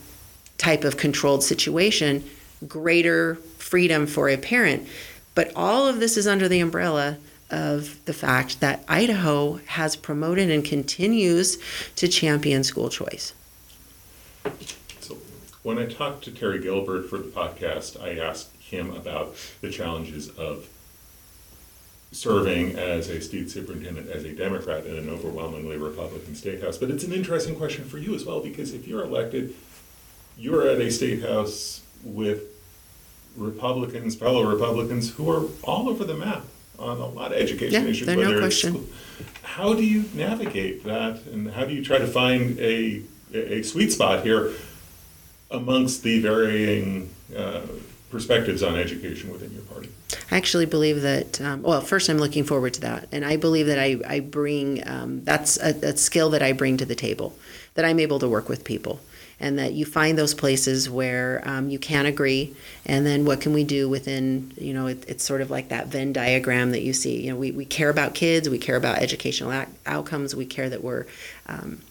type 0.57 0.83
of 0.83 0.97
controlled 0.97 1.43
situation 1.43 2.23
greater 2.67 3.35
freedom 3.57 4.05
for 4.05 4.29
a 4.29 4.37
parent. 4.37 4.87
But 5.33 5.51
all 5.55 5.87
of 5.87 5.99
this 5.99 6.17
is 6.17 6.27
under 6.27 6.47
the 6.47 6.59
umbrella 6.59 7.17
of 7.49 8.03
the 8.05 8.13
fact 8.13 8.59
that 8.59 8.83
Idaho 8.87 9.59
has 9.65 9.95
promoted 9.95 10.49
and 10.49 10.63
continues 10.63 11.57
to 11.95 12.07
champion 12.07 12.63
school 12.63 12.89
choice. 12.89 13.33
When 15.63 15.77
I 15.77 15.85
talked 15.85 16.23
to 16.23 16.31
Terry 16.31 16.59
Gilbert 16.59 17.03
for 17.03 17.17
the 17.17 17.29
podcast, 17.29 18.01
I 18.01 18.17
asked 18.17 18.55
him 18.59 18.91
about 18.95 19.35
the 19.61 19.69
challenges 19.69 20.29
of 20.29 20.67
serving 22.11 22.75
as 22.75 23.09
a 23.09 23.21
state 23.21 23.49
superintendent 23.49 24.09
as 24.09 24.25
a 24.25 24.33
Democrat 24.33 24.85
in 24.85 24.97
an 24.97 25.09
overwhelmingly 25.09 25.77
Republican 25.77 26.35
state 26.35 26.61
house. 26.61 26.77
But 26.77 26.89
it's 26.89 27.03
an 27.03 27.13
interesting 27.13 27.55
question 27.55 27.85
for 27.85 27.99
you 27.99 28.15
as 28.15 28.25
well 28.25 28.39
because 28.41 28.73
if 28.73 28.87
you're 28.87 29.03
elected, 29.03 29.53
you're 30.35 30.67
at 30.67 30.81
a 30.81 30.91
state 30.91 31.21
house 31.21 31.83
with 32.03 32.43
Republicans, 33.37 34.15
fellow 34.15 34.43
Republicans, 34.43 35.11
who 35.11 35.29
are 35.29 35.45
all 35.63 35.87
over 35.87 36.03
the 36.03 36.15
map 36.15 36.43
on 36.79 36.97
a 36.97 37.05
lot 37.07 37.31
of 37.31 37.37
education 37.37 37.83
yeah, 37.83 37.89
issues. 37.89 38.07
Whether 38.07 38.33
no 38.33 38.39
question. 38.39 38.87
How 39.43 39.73
do 39.73 39.85
you 39.85 40.05
navigate 40.15 40.83
that, 40.85 41.23
and 41.25 41.51
how 41.51 41.65
do 41.65 41.73
you 41.73 41.83
try 41.83 41.99
to 41.99 42.07
find 42.07 42.59
a 42.59 43.03
a 43.33 43.61
sweet 43.61 43.93
spot 43.93 44.23
here 44.23 44.53
amongst 45.51 46.03
the 46.03 46.19
varying 46.19 47.09
uh, 47.35 47.61
perspectives 48.09 48.63
on 48.63 48.75
education 48.75 49.31
within 49.31 49.51
your 49.51 49.63
party? 49.63 49.89
I 50.29 50.37
actually 50.37 50.65
believe 50.65 51.01
that, 51.01 51.39
um, 51.41 51.61
well, 51.61 51.81
first, 51.81 52.09
I'm 52.09 52.17
looking 52.17 52.43
forward 52.43 52.73
to 52.75 52.81
that. 52.81 53.07
And 53.11 53.25
I 53.25 53.37
believe 53.37 53.67
that 53.67 53.79
I, 53.79 53.97
I 54.07 54.19
bring, 54.19 54.87
um, 54.87 55.23
that's 55.23 55.57
a, 55.57 55.69
a, 55.85 55.97
skill 55.97 56.29
that 56.31 56.41
I 56.41 56.51
bring 56.51 56.77
to 56.77 56.85
the 56.85 56.95
table, 56.95 57.35
that 57.75 57.85
I'm 57.85 57.99
able 57.99 58.19
to 58.19 58.27
work 58.27 58.49
with 58.49 58.63
people. 58.63 58.99
And 59.39 59.57
that 59.57 59.73
you 59.73 59.85
find 59.85 60.19
those 60.19 60.35
places 60.35 60.87
where 60.87 61.41
um, 61.45 61.67
you 61.67 61.79
can 61.79 62.05
agree, 62.05 62.55
and 62.85 63.07
then 63.07 63.25
what 63.25 63.41
can 63.41 63.53
we 63.53 63.63
do 63.63 63.89
within, 63.89 64.53
you 64.55 64.71
know, 64.71 64.85
it, 64.85 65.03
it's 65.07 65.23
sort 65.23 65.41
of 65.41 65.49
like 65.49 65.69
that 65.69 65.87
Venn 65.87 66.13
diagram 66.13 66.69
that 66.71 66.83
you 66.83 66.93
see. 66.93 67.19
You 67.23 67.31
know, 67.31 67.39
we, 67.39 67.49
we 67.49 67.65
care 67.65 67.89
about 67.89 68.13
kids, 68.13 68.47
we 68.47 68.59
care 68.59 68.75
about 68.75 68.99
educational 68.99 69.65
outcomes, 69.87 70.35
we 70.35 70.45
care 70.45 70.69
that 70.69 70.83
we're 70.83 71.07
um, 71.47 71.81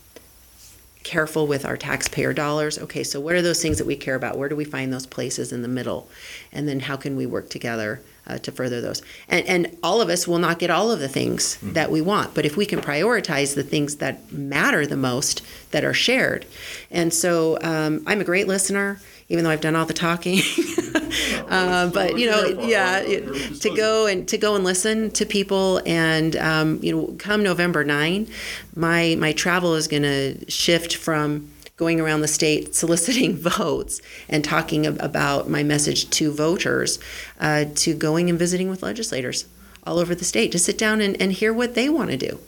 careful 1.03 1.47
with 1.47 1.65
our 1.65 1.77
taxpayer 1.77 2.33
dollars. 2.33 2.79
Okay, 2.79 3.03
so 3.03 3.21
what 3.21 3.35
are 3.35 3.43
those 3.43 3.63
things 3.63 3.79
that 3.79 3.87
we 3.87 3.97
care 3.97 4.15
about? 4.15 4.37
Where 4.37 4.49
do 4.49 4.57
we 4.57 4.65
find 4.65 4.93
those 4.93 5.07
places 5.07 5.53
in 5.53 5.63
the 5.63 5.69
middle? 5.69 6.09
And 6.53 6.69
then 6.69 6.81
how 6.81 6.97
can 6.97 7.17
we 7.17 7.27
work 7.27 7.49
together 7.49 8.03
uh, 8.27 8.39
to 8.39 8.53
further 8.53 8.81
those? 8.81 9.03
And, 9.29 9.47
and 9.47 9.79
all 9.83 10.01
of 10.03 10.09
us 10.11 10.29
will 10.29 10.39
not 10.39 10.59
get 10.59 10.71
all 10.71 10.91
of 10.91 11.01
the 11.01 11.09
things 11.09 11.57
mm-hmm. 11.57 11.73
that 11.73 11.91
we 11.91 12.01
want, 12.01 12.35
but 12.35 12.45
if 12.45 12.57
we 12.57 12.67
can 12.67 12.81
prioritize 12.81 13.55
the 13.55 13.63
things 13.63 13.97
that 13.97 14.31
matter 14.31 14.87
the 14.87 14.97
most 14.97 15.43
that 15.71 15.85
are 15.85 15.95
shared. 15.95 16.45
And 16.91 17.15
so 17.15 17.59
um, 17.63 18.03
I'm 18.07 18.21
a 18.21 18.25
great 18.25 18.47
listener 18.47 19.01
even 19.31 19.45
though 19.45 19.51
I've 19.51 19.61
done 19.61 19.77
all 19.77 19.87
the 19.87 19.95
talking. 19.95 20.41
uh, 21.49 21.89
but 21.89 22.19
you 22.19 22.31
know, 22.31 22.61
yeah, 22.61 23.01
to 23.01 23.75
go 23.75 24.07
and 24.07 24.29
to 24.29 24.37
go 24.37 24.57
and 24.57 24.65
listen 24.65 25.11
to 25.13 25.25
people, 25.25 25.81
and 25.87 26.37
um, 26.37 26.81
you 26.83 26.95
know, 26.95 27.15
come 27.19 27.43
November 27.43 27.85
nine, 27.85 28.29
my 28.75 29.17
my 29.19 29.33
travel 29.33 29.75
is 29.75 29.89
going 29.89 30.03
to 30.03 30.51
shift 30.51 30.97
from 30.97 31.51
going 31.77 32.01
around 32.01 32.21
the 32.21 32.29
state 32.29 32.75
soliciting 32.75 33.37
votes 33.37 34.03
and 34.29 34.45
talking 34.45 34.85
about 34.85 35.49
my 35.49 35.63
message 35.63 36.11
to 36.11 36.33
voters 36.33 36.99
uh, 37.39 37.65
to 37.77 37.95
going 37.95 38.29
and 38.29 38.39
visiting 38.39 38.69
with 38.69 38.83
legislators 38.83 39.47
all 39.85 39.99
over 39.99 40.15
the 40.15 40.25
state 40.25 40.53
to 40.53 40.59
sit 40.59 40.77
down 40.77 41.01
and, 41.01 41.21
and 41.23 41.33
hear 41.33 41.55
what 41.55 41.75
they 41.75 41.89
want 41.89 42.11
to 42.11 42.17
do. 42.17 42.39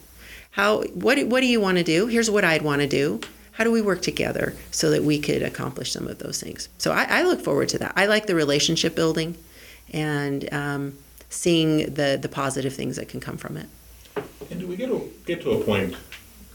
How 0.50 0.82
what, 0.82 1.18
what 1.28 1.40
do 1.40 1.46
you 1.46 1.60
want 1.60 1.78
to 1.78 1.84
do? 1.84 2.08
Here's 2.08 2.30
what 2.30 2.44
i'd 2.44 2.62
want 2.62 2.82
to 2.82 2.88
do 2.88 3.20
how 3.52 3.64
do 3.64 3.70
we 3.70 3.82
work 3.82 4.02
together 4.02 4.54
so 4.70 4.90
that 4.90 5.04
we 5.04 5.18
could 5.18 5.42
accomplish 5.42 5.92
some 5.92 6.08
of 6.08 6.18
those 6.18 6.40
things? 6.40 6.68
So 6.78 6.92
I, 6.92 7.04
I 7.04 7.22
look 7.22 7.40
forward 7.40 7.68
to 7.70 7.78
that. 7.78 7.92
I 7.96 8.06
like 8.06 8.26
the 8.26 8.34
relationship 8.34 8.94
building 8.94 9.36
and 9.92 10.52
um, 10.52 10.98
seeing 11.28 11.94
the, 11.94 12.18
the 12.20 12.28
positive 12.28 12.74
things 12.74 12.96
that 12.96 13.08
can 13.08 13.20
come 13.20 13.36
from 13.36 13.56
it. 13.56 13.66
And 14.50 14.60
do 14.60 14.66
we 14.66 14.76
get 14.76 14.88
to, 14.88 15.12
get 15.26 15.42
to 15.42 15.52
a 15.52 15.64
point, 15.64 15.94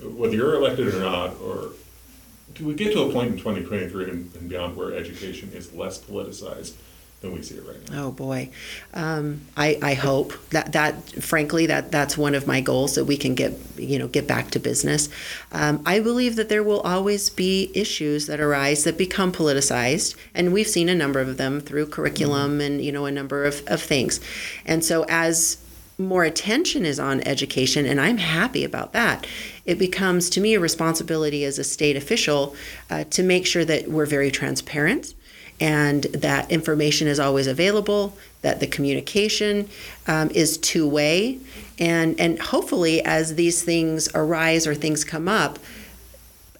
whether 0.01 0.35
you're 0.35 0.55
elected 0.55 0.93
or 0.93 0.99
not, 0.99 1.39
or 1.39 1.69
do 2.53 2.65
we 2.65 2.73
get 2.73 2.93
to 2.93 3.03
a 3.03 3.11
point 3.11 3.31
in 3.31 3.37
2023 3.37 4.03
and, 4.03 4.35
and 4.35 4.49
beyond 4.49 4.75
where 4.75 4.93
education 4.93 5.51
is 5.53 5.73
less 5.73 5.99
politicized 5.99 6.73
than 7.21 7.33
we 7.33 7.41
see 7.41 7.55
it 7.55 7.65
right 7.67 7.89
now. 7.89 8.05
Oh 8.05 8.11
boy, 8.11 8.49
um, 8.93 9.41
I, 9.55 9.79
I 9.81 9.93
hope 9.95 10.33
that 10.49 10.73
that 10.73 11.23
frankly 11.23 11.65
that 11.65 11.91
that's 11.91 12.17
one 12.17 12.35
of 12.35 12.45
my 12.45 12.61
goals 12.61 12.95
that 12.95 13.05
we 13.05 13.17
can 13.17 13.33
get 13.33 13.53
you 13.77 13.97
know 13.97 14.07
get 14.07 14.27
back 14.27 14.51
to 14.51 14.59
business. 14.59 15.09
Um, 15.51 15.81
I 15.85 15.99
believe 15.99 16.35
that 16.35 16.49
there 16.49 16.63
will 16.63 16.81
always 16.81 17.29
be 17.29 17.71
issues 17.73 18.27
that 18.27 18.39
arise 18.39 18.83
that 18.83 18.97
become 18.97 19.31
politicized, 19.31 20.15
and 20.35 20.53
we've 20.53 20.67
seen 20.67 20.89
a 20.89 20.95
number 20.95 21.19
of 21.19 21.37
them 21.37 21.59
through 21.59 21.87
curriculum 21.87 22.53
mm-hmm. 22.53 22.61
and 22.61 22.85
you 22.85 22.91
know 22.91 23.05
a 23.05 23.11
number 23.11 23.45
of, 23.45 23.63
of 23.67 23.81
things, 23.81 24.19
and 24.65 24.85
so 24.85 25.05
as 25.09 25.57
more 25.99 26.23
attention 26.23 26.85
is 26.85 26.99
on 26.99 27.21
education, 27.21 27.85
and 27.85 27.99
I'm 27.99 28.17
happy 28.17 28.63
about 28.63 28.93
that. 28.93 29.25
It 29.65 29.79
becomes, 29.79 30.29
to 30.31 30.41
me, 30.41 30.53
a 30.53 30.59
responsibility 30.59 31.43
as 31.43 31.57
a 31.57 31.63
state 31.63 31.95
official 31.95 32.55
uh, 32.91 33.05
to 33.05 33.23
make 33.23 33.47
sure 33.47 33.65
that 33.65 33.87
we're 33.87 34.05
very 34.05 34.29
transparent, 34.29 35.15
and 35.59 36.03
that 36.03 36.51
information 36.51 37.07
is 37.07 37.19
always 37.19 37.47
available, 37.47 38.15
that 38.41 38.59
the 38.59 38.67
communication 38.67 39.67
um, 40.07 40.29
is 40.31 40.57
two 40.57 40.87
way, 40.87 41.39
and 41.79 42.19
and 42.19 42.39
hopefully 42.39 43.01
as 43.01 43.35
these 43.35 43.63
things 43.63 44.09
arise 44.13 44.67
or 44.67 44.75
things 44.75 45.03
come 45.03 45.27
up, 45.27 45.59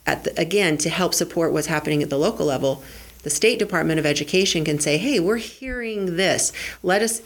at 0.05 0.23
the, 0.23 0.39
again 0.39 0.77
to 0.77 0.89
help 0.89 1.13
support 1.13 1.53
what's 1.53 1.67
happening 1.67 2.01
at 2.01 2.09
the 2.09 2.17
local 2.17 2.45
level, 2.45 2.83
the 3.23 3.29
state 3.29 3.59
department 3.59 3.99
of 3.99 4.05
education 4.05 4.63
can 4.63 4.79
say, 4.79 4.97
hey, 4.97 5.19
we're 5.19 5.37
hearing 5.37 6.15
this. 6.15 6.51
Let 6.81 7.01
us 7.01 7.21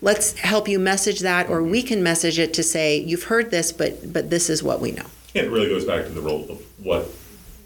let's 0.00 0.38
help 0.38 0.68
you 0.68 0.78
message 0.78 1.20
that, 1.20 1.48
or 1.48 1.62
we 1.62 1.82
can 1.82 2.02
message 2.02 2.38
it 2.38 2.54
to 2.54 2.62
say 2.62 2.98
you've 2.98 3.24
heard 3.24 3.50
this, 3.50 3.72
but 3.72 4.12
but 4.12 4.30
this 4.30 4.48
is 4.48 4.62
what 4.62 4.80
we 4.80 4.92
know. 4.92 5.06
It 5.34 5.50
really 5.50 5.68
goes 5.68 5.84
back 5.84 6.04
to 6.04 6.10
the 6.10 6.20
role 6.20 6.48
of 6.48 6.62
what 6.78 7.10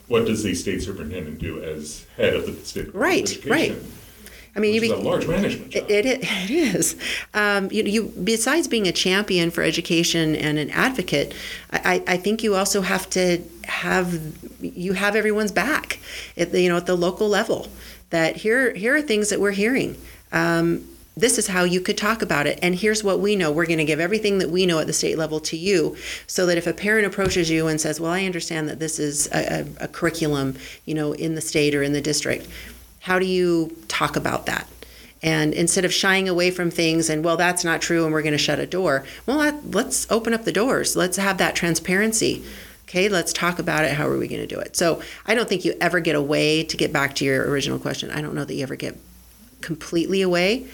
what 0.08 0.26
does 0.26 0.42
the 0.42 0.54
state 0.54 0.82
superintendent 0.82 1.38
do 1.38 1.62
as 1.62 2.06
head 2.16 2.34
of 2.34 2.46
the 2.46 2.54
state 2.64 2.94
right, 2.94 3.22
education? 3.22 3.50
Right, 3.50 3.82
I 4.58 4.60
mean, 4.60 4.74
you 4.74 4.80
be, 4.80 4.90
a 4.90 4.96
large 4.96 5.26
management 5.26 5.70
job. 5.70 5.84
It, 5.88 6.04
it, 6.04 6.18
it 6.22 6.50
is. 6.50 6.96
Um, 7.32 7.70
you, 7.70 7.84
you 7.84 8.12
besides 8.24 8.66
being 8.66 8.88
a 8.88 8.92
champion 8.92 9.50
for 9.50 9.62
education 9.62 10.34
and 10.34 10.58
an 10.58 10.70
advocate, 10.70 11.32
I, 11.70 12.02
I 12.08 12.16
think 12.16 12.42
you 12.42 12.56
also 12.56 12.80
have 12.80 13.08
to 13.10 13.42
have 13.64 14.20
you 14.60 14.94
have 14.94 15.14
everyone's 15.14 15.52
back 15.52 16.00
at 16.36 16.50
the 16.50 16.60
you 16.60 16.68
know 16.68 16.76
at 16.76 16.86
the 16.86 16.96
local 16.96 17.28
level. 17.28 17.68
That 18.10 18.36
here 18.36 18.74
here 18.74 18.96
are 18.96 19.02
things 19.02 19.28
that 19.30 19.40
we're 19.40 19.52
hearing. 19.52 19.96
Um, 20.32 20.88
this 21.18 21.36
is 21.36 21.48
how 21.48 21.64
you 21.64 21.80
could 21.80 21.98
talk 21.98 22.22
about 22.22 22.46
it. 22.46 22.58
And 22.62 22.76
here's 22.76 23.02
what 23.02 23.18
we 23.18 23.34
know. 23.34 23.50
We're 23.50 23.66
going 23.66 23.78
to 23.78 23.84
give 23.84 23.98
everything 23.98 24.38
that 24.38 24.50
we 24.50 24.66
know 24.66 24.78
at 24.78 24.86
the 24.86 24.92
state 24.92 25.18
level 25.18 25.40
to 25.40 25.56
you 25.56 25.96
so 26.28 26.46
that 26.46 26.56
if 26.56 26.66
a 26.66 26.72
parent 26.72 27.06
approaches 27.06 27.50
you 27.50 27.66
and 27.66 27.80
says 27.80 28.00
well 28.00 28.12
i 28.12 28.24
understand 28.24 28.68
that 28.68 28.78
this 28.78 28.98
is 28.98 29.26
a, 29.32 29.66
a, 29.80 29.84
a 29.84 29.88
curriculum 29.88 30.56
you 30.84 30.94
know 30.94 31.12
in 31.12 31.34
the 31.34 31.40
state 31.40 31.74
or 31.74 31.82
in 31.82 31.92
the 31.92 32.00
district 32.00 32.46
how 33.00 33.18
do 33.18 33.26
you 33.26 33.76
talk 33.88 34.16
about 34.16 34.46
that? 34.46 34.68
And 35.22 35.52
instead 35.54 35.84
of 35.84 35.92
shying 35.92 36.28
away 36.28 36.50
from 36.50 36.70
things 36.70 37.10
and 37.10 37.24
well 37.24 37.36
that's 37.36 37.64
not 37.64 37.82
true 37.82 38.04
and 38.04 38.12
we're 38.12 38.22
going 38.22 38.32
to 38.32 38.38
shut 38.38 38.60
a 38.60 38.66
door 38.66 39.04
well 39.26 39.38
let, 39.38 39.70
let's 39.72 40.10
open 40.10 40.32
up 40.32 40.44
the 40.44 40.52
doors. 40.52 40.94
Let's 40.94 41.16
have 41.16 41.38
that 41.38 41.56
transparency. 41.56 42.44
Okay, 42.84 43.08
let's 43.08 43.32
talk 43.32 43.58
about 43.58 43.84
it. 43.84 43.92
How 43.92 44.06
are 44.08 44.16
we 44.16 44.28
going 44.28 44.40
to 44.40 44.46
do 44.46 44.58
it? 44.60 44.76
So 44.76 45.02
I 45.26 45.34
don't 45.34 45.48
think 45.48 45.64
you 45.64 45.74
ever 45.80 46.00
get 46.00 46.14
away, 46.14 46.64
to 46.64 46.76
get 46.76 46.90
back 46.90 47.14
to 47.16 47.24
your 47.24 47.46
original 47.50 47.78
question, 47.78 48.10
I 48.10 48.22
don't 48.22 48.34
know 48.34 48.44
that 48.44 48.54
you 48.54 48.62
ever 48.62 48.76
get 48.76 48.96
completely 49.60 50.22
away 50.22 50.66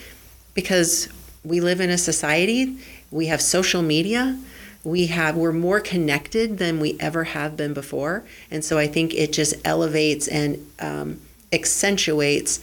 because 0.55 1.09
we 1.45 1.61
live 1.61 1.81
in 1.81 1.91
a 1.91 1.99
society, 1.99 2.79
we 3.11 3.27
have 3.27 3.43
social 3.43 3.83
media, 3.83 4.39
we 4.85 5.07
have 5.07 5.37
we're 5.37 5.53
more 5.53 5.81
connected 5.81 6.59
than 6.59 6.79
we 6.79 6.97
ever 7.01 7.25
have 7.25 7.57
been 7.57 7.73
before 7.73 8.23
and 8.51 8.65
so 8.65 8.79
i 8.79 8.87
think 8.87 9.15
it 9.15 9.33
just 9.33 9.55
elevates 9.65 10.29
and 10.29 10.71
um, 10.79 11.21
accentuates 11.53 12.61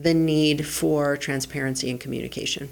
the 0.00 0.14
need 0.14 0.66
for 0.66 1.16
transparency 1.16 1.90
and 1.90 2.00
communication 2.00 2.68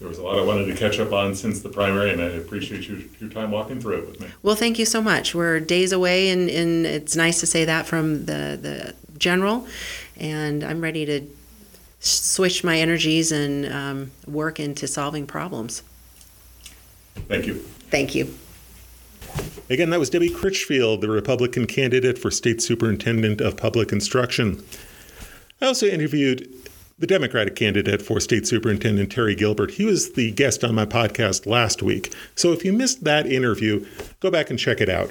there 0.00 0.08
was 0.08 0.18
a 0.18 0.22
lot 0.22 0.38
I 0.38 0.42
wanted 0.42 0.66
to 0.66 0.74
catch 0.74 0.98
up 0.98 1.12
on 1.12 1.34
since 1.34 1.62
the 1.62 1.70
primary, 1.70 2.12
and 2.12 2.20
I 2.20 2.26
appreciate 2.26 2.86
your, 2.86 2.98
your 3.20 3.30
time 3.30 3.50
walking 3.50 3.80
through 3.80 3.98
it 3.98 4.06
with 4.06 4.20
me. 4.20 4.26
Well, 4.42 4.56
thank 4.56 4.78
you 4.78 4.84
so 4.84 5.00
much. 5.00 5.34
We're 5.34 5.60
days 5.60 5.92
away, 5.92 6.28
and, 6.28 6.50
and 6.50 6.84
it's 6.84 7.16
nice 7.16 7.40
to 7.40 7.46
say 7.46 7.64
that 7.64 7.86
from 7.86 8.26
the, 8.26 8.58
the 8.60 8.94
general. 9.18 9.66
And 10.18 10.62
I'm 10.62 10.82
ready 10.82 11.06
to 11.06 11.20
switch 12.04 12.62
my 12.62 12.78
energies 12.78 13.32
and 13.32 13.66
um, 13.72 14.10
work 14.26 14.60
into 14.60 14.86
solving 14.86 15.26
problems. 15.26 15.82
Thank 17.28 17.46
you. 17.46 17.54
Thank 17.90 18.14
you. 18.14 18.34
Again, 19.70 19.90
that 19.90 19.98
was 19.98 20.10
Debbie 20.10 20.30
Critchfield, 20.30 21.00
the 21.00 21.08
Republican 21.08 21.66
candidate 21.66 22.18
for 22.18 22.30
State 22.30 22.60
Superintendent 22.60 23.40
of 23.40 23.56
Public 23.56 23.92
Instruction. 23.92 24.62
I 25.62 25.66
also 25.66 25.86
interviewed 25.86 26.52
the 26.98 27.06
Democratic 27.06 27.56
candidate 27.56 28.02
for 28.02 28.20
State 28.20 28.46
Superintendent 28.46 29.10
Terry 29.10 29.34
Gilbert. 29.34 29.72
He 29.72 29.84
was 29.84 30.12
the 30.12 30.30
guest 30.32 30.62
on 30.62 30.74
my 30.74 30.84
podcast 30.86 31.46
last 31.46 31.82
week. 31.82 32.14
So 32.34 32.52
if 32.52 32.64
you 32.64 32.72
missed 32.72 33.04
that 33.04 33.26
interview, 33.26 33.86
go 34.20 34.30
back 34.30 34.50
and 34.50 34.58
check 34.58 34.80
it 34.80 34.88
out. 34.88 35.10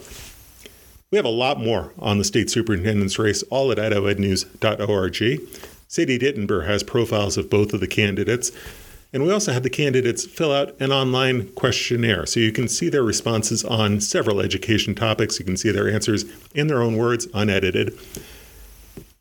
We 1.11 1.17
have 1.17 1.25
a 1.25 1.29
lot 1.29 1.59
more 1.59 1.91
on 1.99 2.17
the 2.17 2.23
state 2.23 2.49
superintendent's 2.49 3.19
race, 3.19 3.43
all 3.43 3.71
at 3.71 3.77
idahoednews.org. 3.77 5.72
Sadie 5.93 6.17
Dittenber 6.17 6.65
has 6.65 6.81
profiles 6.81 7.37
of 7.37 7.51
both 7.51 7.71
of 7.71 7.79
the 7.79 7.85
candidates. 7.85 8.51
And 9.13 9.21
we 9.21 9.31
also 9.31 9.53
had 9.53 9.61
the 9.61 9.69
candidates 9.69 10.25
fill 10.25 10.51
out 10.51 10.75
an 10.81 10.91
online 10.91 11.49
questionnaire. 11.49 12.25
So 12.25 12.39
you 12.39 12.51
can 12.51 12.67
see 12.67 12.89
their 12.89 13.03
responses 13.03 13.63
on 13.63 14.01
several 14.01 14.39
education 14.39 14.95
topics. 14.95 15.37
You 15.37 15.45
can 15.45 15.55
see 15.55 15.69
their 15.69 15.87
answers 15.87 16.25
in 16.55 16.65
their 16.65 16.81
own 16.81 16.97
words, 16.97 17.27
unedited. 17.35 17.95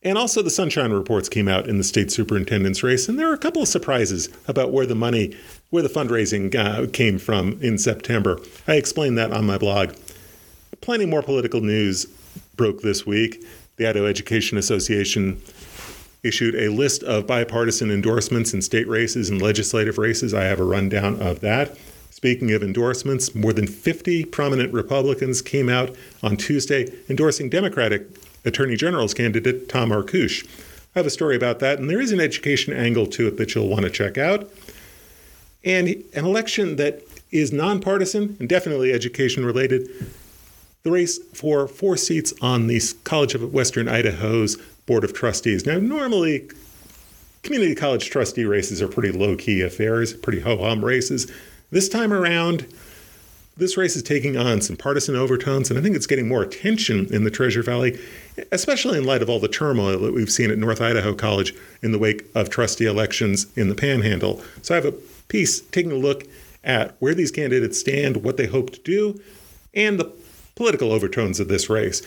And 0.03 0.17
also, 0.17 0.41
the 0.41 0.49
Sunshine 0.49 0.93
Reports 0.93 1.29
came 1.29 1.47
out 1.47 1.69
in 1.69 1.77
the 1.77 1.85
state 1.85 2.11
superintendent's 2.11 2.83
race, 2.83 3.07
and 3.07 3.19
there 3.19 3.29
were 3.29 3.35
a 3.35 3.39
couple 3.39 3.61
of 3.61 3.69
surprises 3.69 4.31
about 4.49 4.73
where 4.73 4.87
the 4.87 4.95
money, 4.95 5.37
where 5.69 5.83
the 5.83 5.91
fundraising 5.91 6.55
uh, 6.55 6.91
came 6.91 7.19
from 7.19 7.59
in 7.61 7.77
September. 7.77 8.41
I 8.67 8.77
explained 8.77 9.19
that 9.19 9.31
on 9.31 9.45
my 9.45 9.59
blog. 9.59 9.93
Plenty 10.81 11.05
more 11.05 11.23
political 11.23 11.61
news 11.61 12.07
broke 12.57 12.81
this 12.81 13.05
week. 13.05 13.45
The 13.77 13.87
Idaho 13.87 14.07
Education 14.07 14.57
Association 14.57 15.43
issued 16.23 16.55
a 16.55 16.69
list 16.69 17.03
of 17.03 17.27
bipartisan 17.27 17.91
endorsements 17.91 18.55
in 18.55 18.63
state 18.63 18.87
races 18.87 19.29
and 19.29 19.43
legislative 19.43 19.99
races. 19.99 20.33
I 20.33 20.45
have 20.45 20.61
a 20.61 20.65
rundown 20.65 21.21
of 21.21 21.41
that. 21.41 21.77
Speaking 22.11 22.53
of 22.53 22.63
endorsements, 22.63 23.35
more 23.35 23.53
than 23.53 23.67
50 23.67 24.27
prominent 24.27 24.73
Republicans 24.73 25.43
came 25.43 25.69
out 25.69 25.97
on 26.23 26.37
Tuesday 26.37 26.93
endorsing 27.09 27.51
Democratic 27.51 28.07
Attorney 28.45 28.77
General's 28.77 29.15
candidate, 29.15 29.69
Tom 29.69 29.91
Arkoosh. 29.91 30.47
I 30.95 31.01
have 31.01 31.07
a 31.07 31.11
story 31.11 31.35
about 31.35 31.59
that, 31.59 31.81
and 31.81 31.91
there 31.91 32.01
is 32.01 32.13
an 32.13 32.21
education 32.21 32.73
angle 32.73 33.07
to 33.07 33.27
it 33.27 33.37
that 33.39 33.55
you'll 33.55 33.69
want 33.69 33.83
to 33.83 33.91
check 33.91 34.17
out. 34.17 34.49
And 35.65 35.89
an 36.15 36.25
election 36.25 36.77
that 36.77 37.03
is 37.33 37.53
nonpartisan 37.53 38.37
and 38.39 38.49
definitely 38.49 38.93
education 38.93 39.45
related. 39.45 39.89
The 40.83 40.91
race 40.91 41.19
for 41.33 41.67
four 41.67 41.97
seats 41.97 42.33
on 42.43 42.67
the 42.67 42.81
College 43.05 43.35
of 43.35 43.53
Western 43.53 43.89
Idaho's 43.89 44.59
Board 44.87 45.05
of 45.05 45.13
Trustees. 45.13 45.67
Now, 45.67 45.79
normally, 45.79 46.49
community 47.43 47.75
college 47.75 48.11
trustee 48.11 48.45
races 48.45 48.81
are 48.83 48.89
pretty 48.89 49.13
low 49.13 49.37
key 49.37 49.61
affairs, 49.61 50.15
pretty 50.15 50.41
ho 50.41 50.59
hum 50.59 50.85
races. 50.85 51.31
This 51.71 51.89
time 51.89 52.13
around, 52.13 52.67
this 53.57 53.77
race 53.77 53.97
is 53.97 54.03
taking 54.03 54.37
on 54.37 54.61
some 54.61 54.77
partisan 54.77 55.15
overtones, 55.15 55.71
and 55.71 55.79
I 55.79 55.83
think 55.83 55.95
it's 55.95 56.07
getting 56.07 56.27
more 56.27 56.43
attention 56.43 57.13
in 57.13 57.25
the 57.25 57.31
Treasure 57.31 57.63
Valley, 57.63 57.99
especially 58.51 58.99
in 58.99 59.05
light 59.05 59.23
of 59.23 59.29
all 59.29 59.39
the 59.39 59.49
turmoil 59.49 59.99
that 59.99 60.15
we've 60.15 60.31
seen 60.31 60.51
at 60.51 60.59
North 60.59 60.81
Idaho 60.81 61.15
College 61.15 61.55
in 61.83 61.93
the 61.93 61.99
wake 61.99 62.25
of 62.35 62.49
trustee 62.49 62.87
elections 62.87 63.47
in 63.57 63.69
the 63.69 63.75
Panhandle. 63.75 64.43
So 64.63 64.75
I 64.75 64.77
have 64.77 64.87
a 64.87 64.95
piece 65.29 65.61
taking 65.61 65.93
a 65.93 65.97
look 65.97 66.25
at 66.65 66.97
where 66.99 67.15
these 67.15 67.31
candidates 67.31 67.79
stand, 67.79 68.19
what 68.19 68.37
they 68.37 68.47
hope 68.47 68.71
to 68.71 68.81
do, 68.81 69.21
and 69.75 69.99
the 69.99 70.13
political 70.55 70.93
overtones 70.93 71.41
of 71.41 71.49
this 71.49 71.69
race. 71.69 72.03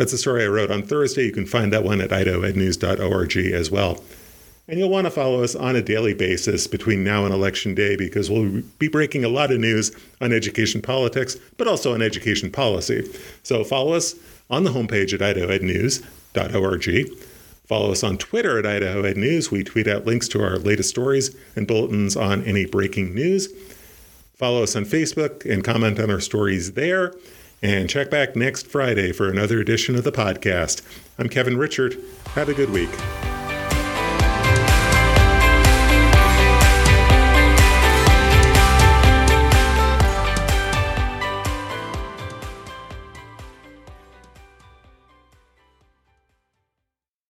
That's 0.00 0.14
a 0.14 0.18
story 0.18 0.44
I 0.44 0.46
wrote 0.46 0.70
on 0.70 0.82
Thursday. 0.82 1.26
You 1.26 1.30
can 1.30 1.44
find 1.44 1.70
that 1.74 1.84
one 1.84 2.00
at 2.00 2.08
idahoednews.org 2.08 3.36
as 3.36 3.70
well. 3.70 4.02
And 4.66 4.78
you'll 4.78 4.88
want 4.88 5.04
to 5.04 5.10
follow 5.10 5.42
us 5.42 5.54
on 5.54 5.76
a 5.76 5.82
daily 5.82 6.14
basis 6.14 6.66
between 6.66 7.04
now 7.04 7.26
and 7.26 7.34
Election 7.34 7.74
Day 7.74 7.96
because 7.96 8.30
we'll 8.30 8.62
be 8.78 8.88
breaking 8.88 9.26
a 9.26 9.28
lot 9.28 9.52
of 9.52 9.60
news 9.60 9.94
on 10.22 10.32
education 10.32 10.80
politics, 10.80 11.36
but 11.58 11.68
also 11.68 11.92
on 11.92 12.00
education 12.00 12.50
policy. 12.50 13.06
So 13.42 13.62
follow 13.62 13.92
us 13.92 14.14
on 14.48 14.64
the 14.64 14.70
homepage 14.70 15.12
at 15.12 15.20
idahoednews.org. 15.20 17.18
Follow 17.66 17.92
us 17.92 18.02
on 18.02 18.16
Twitter 18.16 18.58
at 18.58 18.64
idahoednews. 18.64 19.50
We 19.50 19.64
tweet 19.64 19.86
out 19.86 20.06
links 20.06 20.28
to 20.28 20.42
our 20.42 20.56
latest 20.56 20.88
stories 20.88 21.36
and 21.56 21.66
bulletins 21.66 22.16
on 22.16 22.42
any 22.44 22.64
breaking 22.64 23.14
news. 23.14 23.48
Follow 24.32 24.62
us 24.62 24.74
on 24.74 24.86
Facebook 24.86 25.44
and 25.44 25.62
comment 25.62 26.00
on 26.00 26.10
our 26.10 26.20
stories 26.20 26.72
there. 26.72 27.12
And 27.62 27.90
check 27.90 28.10
back 28.10 28.36
next 28.36 28.66
Friday 28.66 29.12
for 29.12 29.28
another 29.28 29.60
edition 29.60 29.94
of 29.96 30.04
the 30.04 30.12
podcast. 30.12 30.82
I'm 31.18 31.28
Kevin 31.28 31.56
Richert. 31.56 32.00
Have 32.28 32.48
a 32.48 32.54
good 32.54 32.70
week. 32.70 32.90